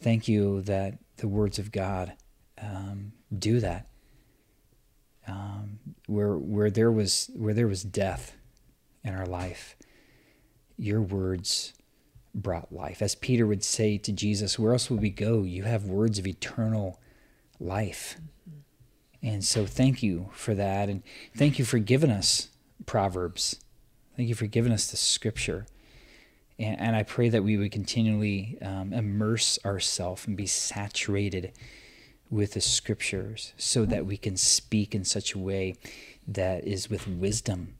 thank 0.01 0.29
you 0.29 0.63
that 0.63 0.99
the 1.17 1.29
words 1.29 1.59
of 1.59 1.73
God 1.73 2.13
um, 2.61 3.13
do 3.37 3.61
that. 3.61 3.89
Um, 5.29 5.81
where 6.07 6.37
where 6.37 6.71
there 6.71 6.93
was 6.93 7.31
where 7.35 7.53
there 7.53 7.67
was 7.67 7.83
death 7.83 8.37
in 9.03 9.13
our 9.13 9.27
life, 9.27 9.77
your 10.77 11.03
words 11.03 11.73
brought 12.33 12.73
life. 12.73 13.03
As 13.03 13.17
Peter 13.17 13.47
would 13.47 13.65
say 13.65 13.99
to 13.99 14.13
Jesus, 14.13 14.59
"Where 14.59 14.73
else 14.73 14.89
would 14.89 15.01
we 15.01 15.11
go? 15.11 15.43
You 15.43 15.65
have 15.65 15.85
words 15.87 16.19
of 16.21 16.27
eternal 16.27 17.01
life." 17.59 18.21
And 19.21 19.45
so, 19.45 19.67
thank 19.67 20.01
you 20.01 20.31
for 20.33 20.55
that, 20.55 20.89
and 20.89 21.03
thank 21.35 21.59
you 21.59 21.65
for 21.65 21.81
giving 21.81 22.11
us 22.11 22.51
proverbs. 22.85 23.59
Thank 24.17 24.29
you 24.29 24.37
for 24.37 24.47
giving 24.47 24.73
us 24.73 24.89
the 24.91 24.97
scripture. 24.97 25.67
And, 26.59 26.81
and 26.81 26.97
I 26.97 27.03
pray 27.03 27.29
that 27.29 27.45
we 27.45 27.57
would 27.57 27.73
continually 27.73 28.59
um, 28.63 28.93
immerse 28.93 29.59
ourselves 29.65 30.27
and 30.27 30.37
be 30.37 30.47
saturated 30.47 31.53
with 32.31 32.55
the 32.55 32.61
scriptures 32.61 33.53
so 33.57 33.85
that 33.85 34.07
we 34.07 34.17
can 34.17 34.37
speak 34.37 34.95
in 34.95 35.05
such 35.05 35.35
a 35.35 35.39
way 35.39 35.75
that 36.27 36.67
is 36.67 36.91
with 36.91 37.07
wisdom, 37.07 37.77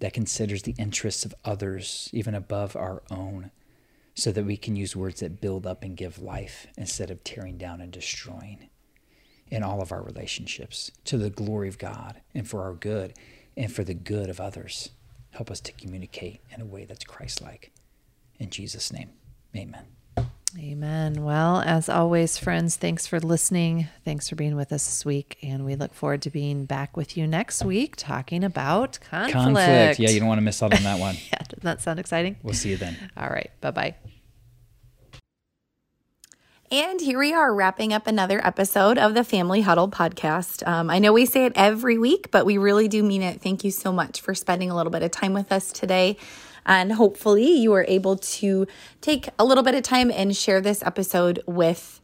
that 0.00 0.12
considers 0.12 0.62
the 0.62 0.74
interests 0.78 1.24
of 1.24 1.34
others 1.44 2.10
even 2.12 2.34
above 2.34 2.76
our 2.76 3.02
own, 3.10 3.50
so 4.14 4.32
that 4.32 4.44
we 4.44 4.56
can 4.56 4.76
use 4.76 4.96
words 4.96 5.20
that 5.20 5.40
build 5.40 5.66
up 5.66 5.82
and 5.82 5.96
give 5.96 6.18
life 6.18 6.66
instead 6.76 7.10
of 7.10 7.24
tearing 7.24 7.56
down 7.56 7.80
and 7.80 7.92
destroying 7.92 8.68
in 9.50 9.62
all 9.62 9.80
of 9.80 9.92
our 9.92 10.02
relationships 10.02 10.90
to 11.04 11.16
the 11.16 11.30
glory 11.30 11.68
of 11.68 11.78
God 11.78 12.20
and 12.34 12.46
for 12.46 12.62
our 12.62 12.74
good 12.74 13.14
and 13.56 13.72
for 13.72 13.84
the 13.84 13.94
good 13.94 14.28
of 14.28 14.40
others. 14.40 14.90
Help 15.30 15.50
us 15.50 15.60
to 15.60 15.72
communicate 15.72 16.40
in 16.54 16.60
a 16.60 16.66
way 16.66 16.84
that's 16.84 17.04
Christ 17.04 17.40
like. 17.40 17.72
In 18.38 18.50
Jesus' 18.50 18.92
name, 18.92 19.10
amen. 19.56 19.84
Amen. 20.58 21.24
Well, 21.24 21.60
as 21.60 21.88
always, 21.90 22.38
friends, 22.38 22.76
thanks 22.76 23.06
for 23.06 23.20
listening. 23.20 23.88
Thanks 24.04 24.28
for 24.28 24.34
being 24.34 24.56
with 24.56 24.72
us 24.72 24.86
this 24.86 25.04
week. 25.04 25.36
And 25.42 25.64
we 25.64 25.76
look 25.76 25.92
forward 25.92 26.22
to 26.22 26.30
being 26.30 26.64
back 26.64 26.96
with 26.96 27.16
you 27.18 27.26
next 27.26 27.64
week 27.64 27.96
talking 27.96 28.42
about 28.42 28.98
conflict. 29.10 29.34
Conflict. 29.34 29.98
Yeah, 29.98 30.08
you 30.08 30.20
don't 30.20 30.28
want 30.28 30.38
to 30.38 30.42
miss 30.42 30.62
out 30.62 30.74
on 30.74 30.82
that 30.84 30.98
one. 30.98 31.16
Yeah, 31.32 31.38
doesn't 31.48 31.64
that 31.64 31.82
sound 31.82 32.00
exciting? 32.00 32.36
We'll 32.42 32.54
see 32.54 32.70
you 32.70 32.76
then. 32.78 32.96
All 33.16 33.28
right. 33.28 33.50
Bye 33.60 33.70
bye. 33.72 33.94
And 36.70 37.00
here 37.00 37.18
we 37.18 37.32
are 37.32 37.54
wrapping 37.54 37.94
up 37.94 38.06
another 38.06 38.46
episode 38.46 38.98
of 38.98 39.14
the 39.14 39.24
Family 39.24 39.62
Huddle 39.62 39.88
podcast. 39.88 40.66
Um, 40.68 40.90
I 40.90 40.98
know 40.98 41.14
we 41.14 41.24
say 41.24 41.46
it 41.46 41.54
every 41.56 41.96
week, 41.96 42.30
but 42.30 42.44
we 42.44 42.58
really 42.58 42.88
do 42.88 43.02
mean 43.02 43.22
it. 43.22 43.40
Thank 43.40 43.64
you 43.64 43.70
so 43.70 43.90
much 43.90 44.20
for 44.20 44.34
spending 44.34 44.70
a 44.70 44.76
little 44.76 44.90
bit 44.90 45.02
of 45.02 45.10
time 45.10 45.32
with 45.32 45.50
us 45.50 45.72
today. 45.72 46.18
And 46.66 46.92
hopefully, 46.92 47.50
you 47.52 47.72
are 47.72 47.86
able 47.88 48.16
to 48.16 48.66
take 49.00 49.30
a 49.38 49.46
little 49.46 49.64
bit 49.64 49.76
of 49.76 49.82
time 49.82 50.10
and 50.10 50.36
share 50.36 50.60
this 50.60 50.82
episode 50.82 51.42
with 51.46 52.02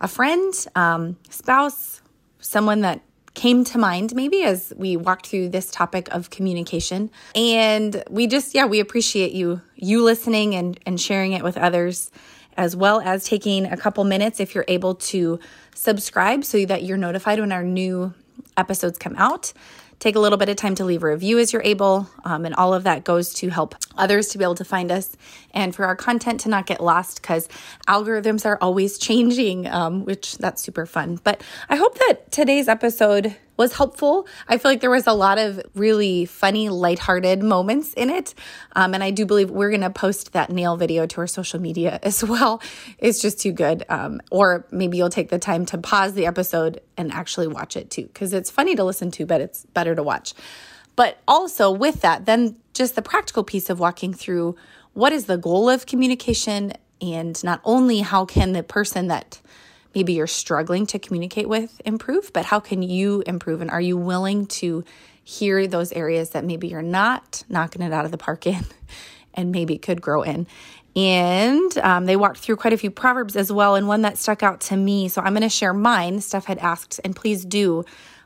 a 0.00 0.06
friend, 0.06 0.54
um, 0.76 1.16
spouse, 1.28 2.00
someone 2.38 2.82
that 2.82 3.00
came 3.34 3.64
to 3.64 3.78
mind 3.78 4.14
maybe 4.14 4.44
as 4.44 4.72
we 4.76 4.96
walked 4.96 5.26
through 5.26 5.48
this 5.48 5.68
topic 5.72 6.08
of 6.12 6.30
communication 6.30 7.10
and 7.34 8.04
we 8.08 8.28
just 8.28 8.54
yeah 8.54 8.64
we 8.64 8.78
appreciate 8.78 9.32
you 9.32 9.60
you 9.74 10.04
listening 10.04 10.54
and 10.54 10.78
and 10.86 11.00
sharing 11.00 11.32
it 11.32 11.42
with 11.42 11.56
others 11.56 12.12
as 12.56 12.76
well 12.76 13.00
as 13.00 13.24
taking 13.24 13.66
a 13.66 13.76
couple 13.76 14.04
minutes 14.04 14.40
if 14.40 14.54
you're 14.54 14.64
able 14.68 14.94
to 14.94 15.38
subscribe 15.74 16.44
so 16.44 16.64
that 16.66 16.82
you're 16.82 16.96
notified 16.96 17.40
when 17.40 17.52
our 17.52 17.64
new 17.64 18.14
episodes 18.56 18.98
come 18.98 19.14
out. 19.16 19.52
Take 20.00 20.16
a 20.16 20.20
little 20.20 20.36
bit 20.36 20.48
of 20.48 20.56
time 20.56 20.74
to 20.76 20.84
leave 20.84 21.02
a 21.02 21.08
review 21.08 21.38
as 21.38 21.52
you're 21.52 21.62
able 21.62 22.10
um, 22.24 22.44
and 22.44 22.54
all 22.56 22.74
of 22.74 22.84
that 22.84 23.04
goes 23.04 23.32
to 23.34 23.48
help 23.48 23.74
others 23.96 24.28
to 24.28 24.38
be 24.38 24.44
able 24.44 24.56
to 24.56 24.64
find 24.64 24.90
us 24.90 25.16
and 25.52 25.74
for 25.74 25.86
our 25.86 25.96
content 25.96 26.40
to 26.40 26.48
not 26.48 26.66
get 26.66 26.82
lost 26.82 27.22
because 27.22 27.48
algorithms 27.88 28.44
are 28.44 28.58
always 28.60 28.98
changing 28.98 29.66
um, 29.66 30.04
which 30.04 30.36
that's 30.38 30.62
super 30.62 30.84
fun. 30.84 31.20
But 31.22 31.42
i 31.68 31.76
hope 31.76 31.98
that 32.00 32.30
today's 32.30 32.68
episode 32.68 33.36
was 33.56 33.74
helpful. 33.74 34.26
I 34.48 34.58
feel 34.58 34.70
like 34.70 34.80
there 34.80 34.90
was 34.90 35.06
a 35.06 35.12
lot 35.12 35.38
of 35.38 35.60
really 35.74 36.24
funny 36.24 36.68
lighthearted 36.68 37.42
moments 37.42 37.92
in 37.94 38.10
it. 38.10 38.34
Um, 38.74 38.94
and 38.94 39.02
i 39.02 39.10
do 39.10 39.24
believe 39.26 39.50
we're 39.50 39.70
going 39.70 39.80
to 39.80 39.90
post 39.90 40.32
that 40.32 40.50
nail 40.50 40.76
video 40.76 41.06
to 41.06 41.20
our 41.20 41.26
social 41.26 41.60
media 41.60 41.98
as 42.02 42.24
well. 42.24 42.60
It's 42.98 43.20
just 43.20 43.40
too 43.40 43.52
good. 43.52 43.84
Um, 43.88 44.20
or 44.30 44.66
maybe 44.70 44.96
you'll 44.96 45.10
take 45.10 45.30
the 45.30 45.38
time 45.38 45.66
to 45.66 45.78
pause 45.78 46.14
the 46.14 46.26
episode 46.26 46.80
and 46.96 47.12
actually 47.12 47.46
watch 47.46 47.76
it 47.76 47.90
too 47.90 48.04
because 48.04 48.32
it's 48.32 48.50
funny 48.50 48.74
to 48.74 48.84
listen 48.84 49.10
to 49.12 49.26
but 49.26 49.40
it's 49.40 49.64
better 49.66 49.94
to 49.94 50.02
watch. 50.02 50.34
But 50.96 51.18
also 51.26 51.70
with 51.70 52.02
that, 52.02 52.26
then 52.26 52.56
just 52.72 52.94
the 52.94 53.02
practical 53.02 53.44
piece 53.44 53.68
of 53.68 53.80
walking 53.80 54.14
through 54.14 54.56
what 54.92 55.12
is 55.12 55.26
the 55.26 55.36
goal 55.36 55.68
of 55.68 55.86
communication 55.86 56.72
and 57.00 57.42
not 57.42 57.60
only 57.64 58.00
how 58.00 58.24
can 58.24 58.52
the 58.52 58.62
person 58.62 59.08
that 59.08 59.40
maybe 59.94 60.12
you're 60.12 60.26
struggling 60.26 60.86
to 60.86 60.98
communicate 60.98 61.48
with 61.48 61.80
improve, 61.84 62.32
but 62.32 62.46
how 62.46 62.60
can 62.60 62.82
you 62.82 63.22
improve? 63.26 63.60
And 63.60 63.70
are 63.70 63.80
you 63.80 63.96
willing 63.96 64.46
to 64.46 64.84
hear 65.22 65.66
those 65.66 65.92
areas 65.92 66.30
that 66.30 66.44
maybe 66.44 66.68
you're 66.68 66.82
not 66.82 67.42
knocking 67.48 67.82
it 67.82 67.92
out 67.92 68.04
of 68.04 68.10
the 68.10 68.18
park 68.18 68.46
in 68.46 68.64
and 69.34 69.52
maybe 69.52 69.78
could 69.78 70.00
grow 70.00 70.22
in? 70.22 70.46
And 70.96 71.76
um, 71.78 72.06
they 72.06 72.14
walked 72.14 72.38
through 72.38 72.56
quite 72.56 72.72
a 72.72 72.76
few 72.76 72.90
proverbs 72.90 73.34
as 73.34 73.50
well, 73.50 73.74
and 73.74 73.88
one 73.88 74.02
that 74.02 74.16
stuck 74.16 74.42
out 74.44 74.60
to 74.62 74.76
me. 74.76 75.08
So 75.08 75.22
I'm 75.22 75.32
going 75.32 75.42
to 75.42 75.48
share 75.48 75.72
mine. 75.72 76.20
Steph 76.20 76.44
had 76.44 76.58
asked, 76.58 77.00
and 77.02 77.16
please 77.16 77.44
do 77.44 77.84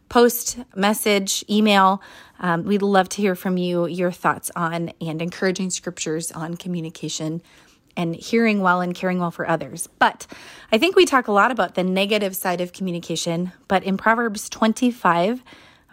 post, 0.08 0.58
message, 0.74 1.44
email. 1.48 2.02
Um, 2.40 2.64
we'd 2.64 2.82
love 2.82 3.08
to 3.10 3.22
hear 3.22 3.34
from 3.34 3.56
you 3.56 3.86
your 3.86 4.12
thoughts 4.12 4.50
on 4.54 4.92
and 5.00 5.20
encouraging 5.20 5.70
scriptures 5.70 6.30
on 6.30 6.56
communication 6.56 7.42
and 7.98 8.14
hearing 8.14 8.60
well 8.60 8.80
and 8.80 8.94
caring 8.94 9.18
well 9.18 9.32
for 9.32 9.46
others. 9.46 9.88
But 9.98 10.26
I 10.70 10.78
think 10.78 10.94
we 10.96 11.04
talk 11.04 11.26
a 11.26 11.32
lot 11.32 11.50
about 11.50 11.74
the 11.74 11.82
negative 11.82 12.34
side 12.34 12.60
of 12.62 12.72
communication. 12.72 13.52
But 13.66 13.82
in 13.82 13.96
Proverbs 13.98 14.48
25, 14.48 15.42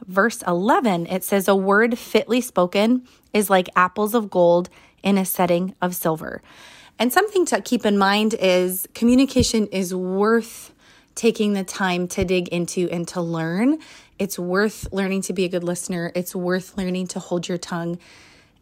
verse 0.08 0.44
11, 0.44 1.08
it 1.08 1.24
says, 1.24 1.48
A 1.48 1.56
word 1.56 1.98
fitly 1.98 2.40
spoken 2.40 3.08
is 3.34 3.50
like 3.50 3.68
apples 3.76 4.14
of 4.14 4.30
gold 4.30 4.70
in 5.02 5.18
a 5.18 5.26
setting 5.26 5.76
of 5.82 5.96
silver. 5.96 6.44
And 7.00 7.12
something 7.12 7.46
to 7.48 7.60
keep 7.60 7.86
in 7.86 7.98
mind 7.98 8.36
is 8.36 8.88
communication 8.94 9.68
is 9.68 9.94
worth 9.94 10.74
taking 11.16 11.54
the 11.54 11.64
time 11.64 12.08
to 12.10 12.24
dig 12.24 12.48
into 12.50 12.88
and 12.92 13.08
to 13.08 13.22
learn. 13.22 13.80
It's 14.20 14.38
worth 14.38 14.88
learning 14.94 15.24
to 15.24 15.34
be 15.34 15.44
a 15.44 15.50
good 15.50 15.64
listener. 15.64 16.12
It's 16.14 16.36
worth 16.36 16.78
learning 16.78 17.08
to 17.08 17.20
hold 17.20 17.48
your 17.48 17.58
tongue 17.58 17.98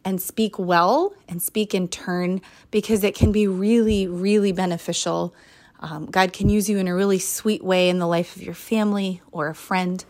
and 0.05 0.21
speak 0.21 0.57
well 0.59 1.13
and 1.27 1.41
speak 1.41 1.73
in 1.73 1.87
turn 1.87 2.41
because 2.71 3.03
it 3.03 3.15
can 3.15 3.31
be 3.31 3.47
really, 3.47 4.07
really 4.07 4.51
beneficial. 4.51 5.33
Um, 5.79 6.05
God 6.05 6.33
can 6.33 6.49
use 6.49 6.69
you 6.69 6.77
in 6.77 6.87
a 6.87 6.95
really 6.95 7.19
sweet 7.19 7.63
way 7.63 7.89
in 7.89 7.99
the 7.99 8.07
life 8.07 8.35
of 8.35 8.41
your 8.41 8.53
family 8.53 9.21
or 9.31 9.49
a 9.49 9.55
friend. 9.55 10.03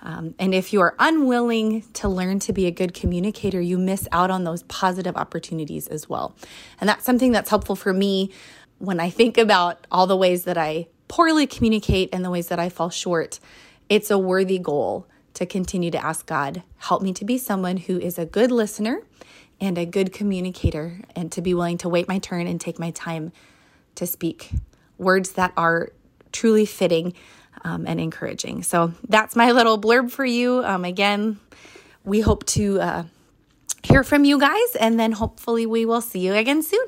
Um, 0.00 0.34
and 0.38 0.54
if 0.54 0.72
you 0.72 0.80
are 0.80 0.94
unwilling 0.98 1.82
to 1.94 2.08
learn 2.08 2.38
to 2.40 2.52
be 2.52 2.66
a 2.66 2.70
good 2.70 2.94
communicator, 2.94 3.60
you 3.60 3.78
miss 3.78 4.06
out 4.12 4.30
on 4.30 4.44
those 4.44 4.62
positive 4.64 5.16
opportunities 5.16 5.88
as 5.88 6.08
well. 6.08 6.36
And 6.80 6.88
that's 6.88 7.04
something 7.04 7.32
that's 7.32 7.50
helpful 7.50 7.74
for 7.74 7.92
me 7.92 8.30
when 8.78 9.00
I 9.00 9.10
think 9.10 9.38
about 9.38 9.86
all 9.90 10.06
the 10.06 10.16
ways 10.16 10.44
that 10.44 10.56
I 10.56 10.86
poorly 11.08 11.46
communicate 11.46 12.10
and 12.12 12.24
the 12.24 12.30
ways 12.30 12.48
that 12.48 12.60
I 12.60 12.68
fall 12.68 12.90
short. 12.90 13.40
It's 13.88 14.10
a 14.10 14.18
worthy 14.18 14.58
goal 14.58 15.07
to 15.38 15.46
continue 15.46 15.88
to 15.88 16.04
ask 16.04 16.26
God, 16.26 16.64
help 16.78 17.00
me 17.00 17.12
to 17.12 17.24
be 17.24 17.38
someone 17.38 17.76
who 17.76 17.96
is 17.96 18.18
a 18.18 18.26
good 18.26 18.50
listener 18.50 19.02
and 19.60 19.78
a 19.78 19.86
good 19.86 20.12
communicator, 20.12 21.00
and 21.14 21.30
to 21.30 21.40
be 21.40 21.54
willing 21.54 21.78
to 21.78 21.88
wait 21.88 22.08
my 22.08 22.18
turn 22.18 22.48
and 22.48 22.60
take 22.60 22.76
my 22.80 22.90
time 22.90 23.30
to 23.94 24.04
speak 24.04 24.50
words 24.98 25.32
that 25.32 25.52
are 25.56 25.90
truly 26.32 26.66
fitting 26.66 27.14
um, 27.62 27.86
and 27.86 28.00
encouraging. 28.00 28.64
So 28.64 28.94
that's 29.08 29.36
my 29.36 29.52
little 29.52 29.80
blurb 29.80 30.10
for 30.10 30.24
you. 30.24 30.64
Um, 30.64 30.84
again, 30.84 31.38
we 32.04 32.20
hope 32.20 32.44
to 32.46 32.80
uh, 32.80 33.02
hear 33.84 34.02
from 34.02 34.24
you 34.24 34.40
guys, 34.40 34.76
and 34.80 34.98
then 34.98 35.12
hopefully 35.12 35.66
we 35.66 35.86
will 35.86 36.00
see 36.00 36.18
you 36.18 36.34
again 36.34 36.62
soon. 36.64 36.86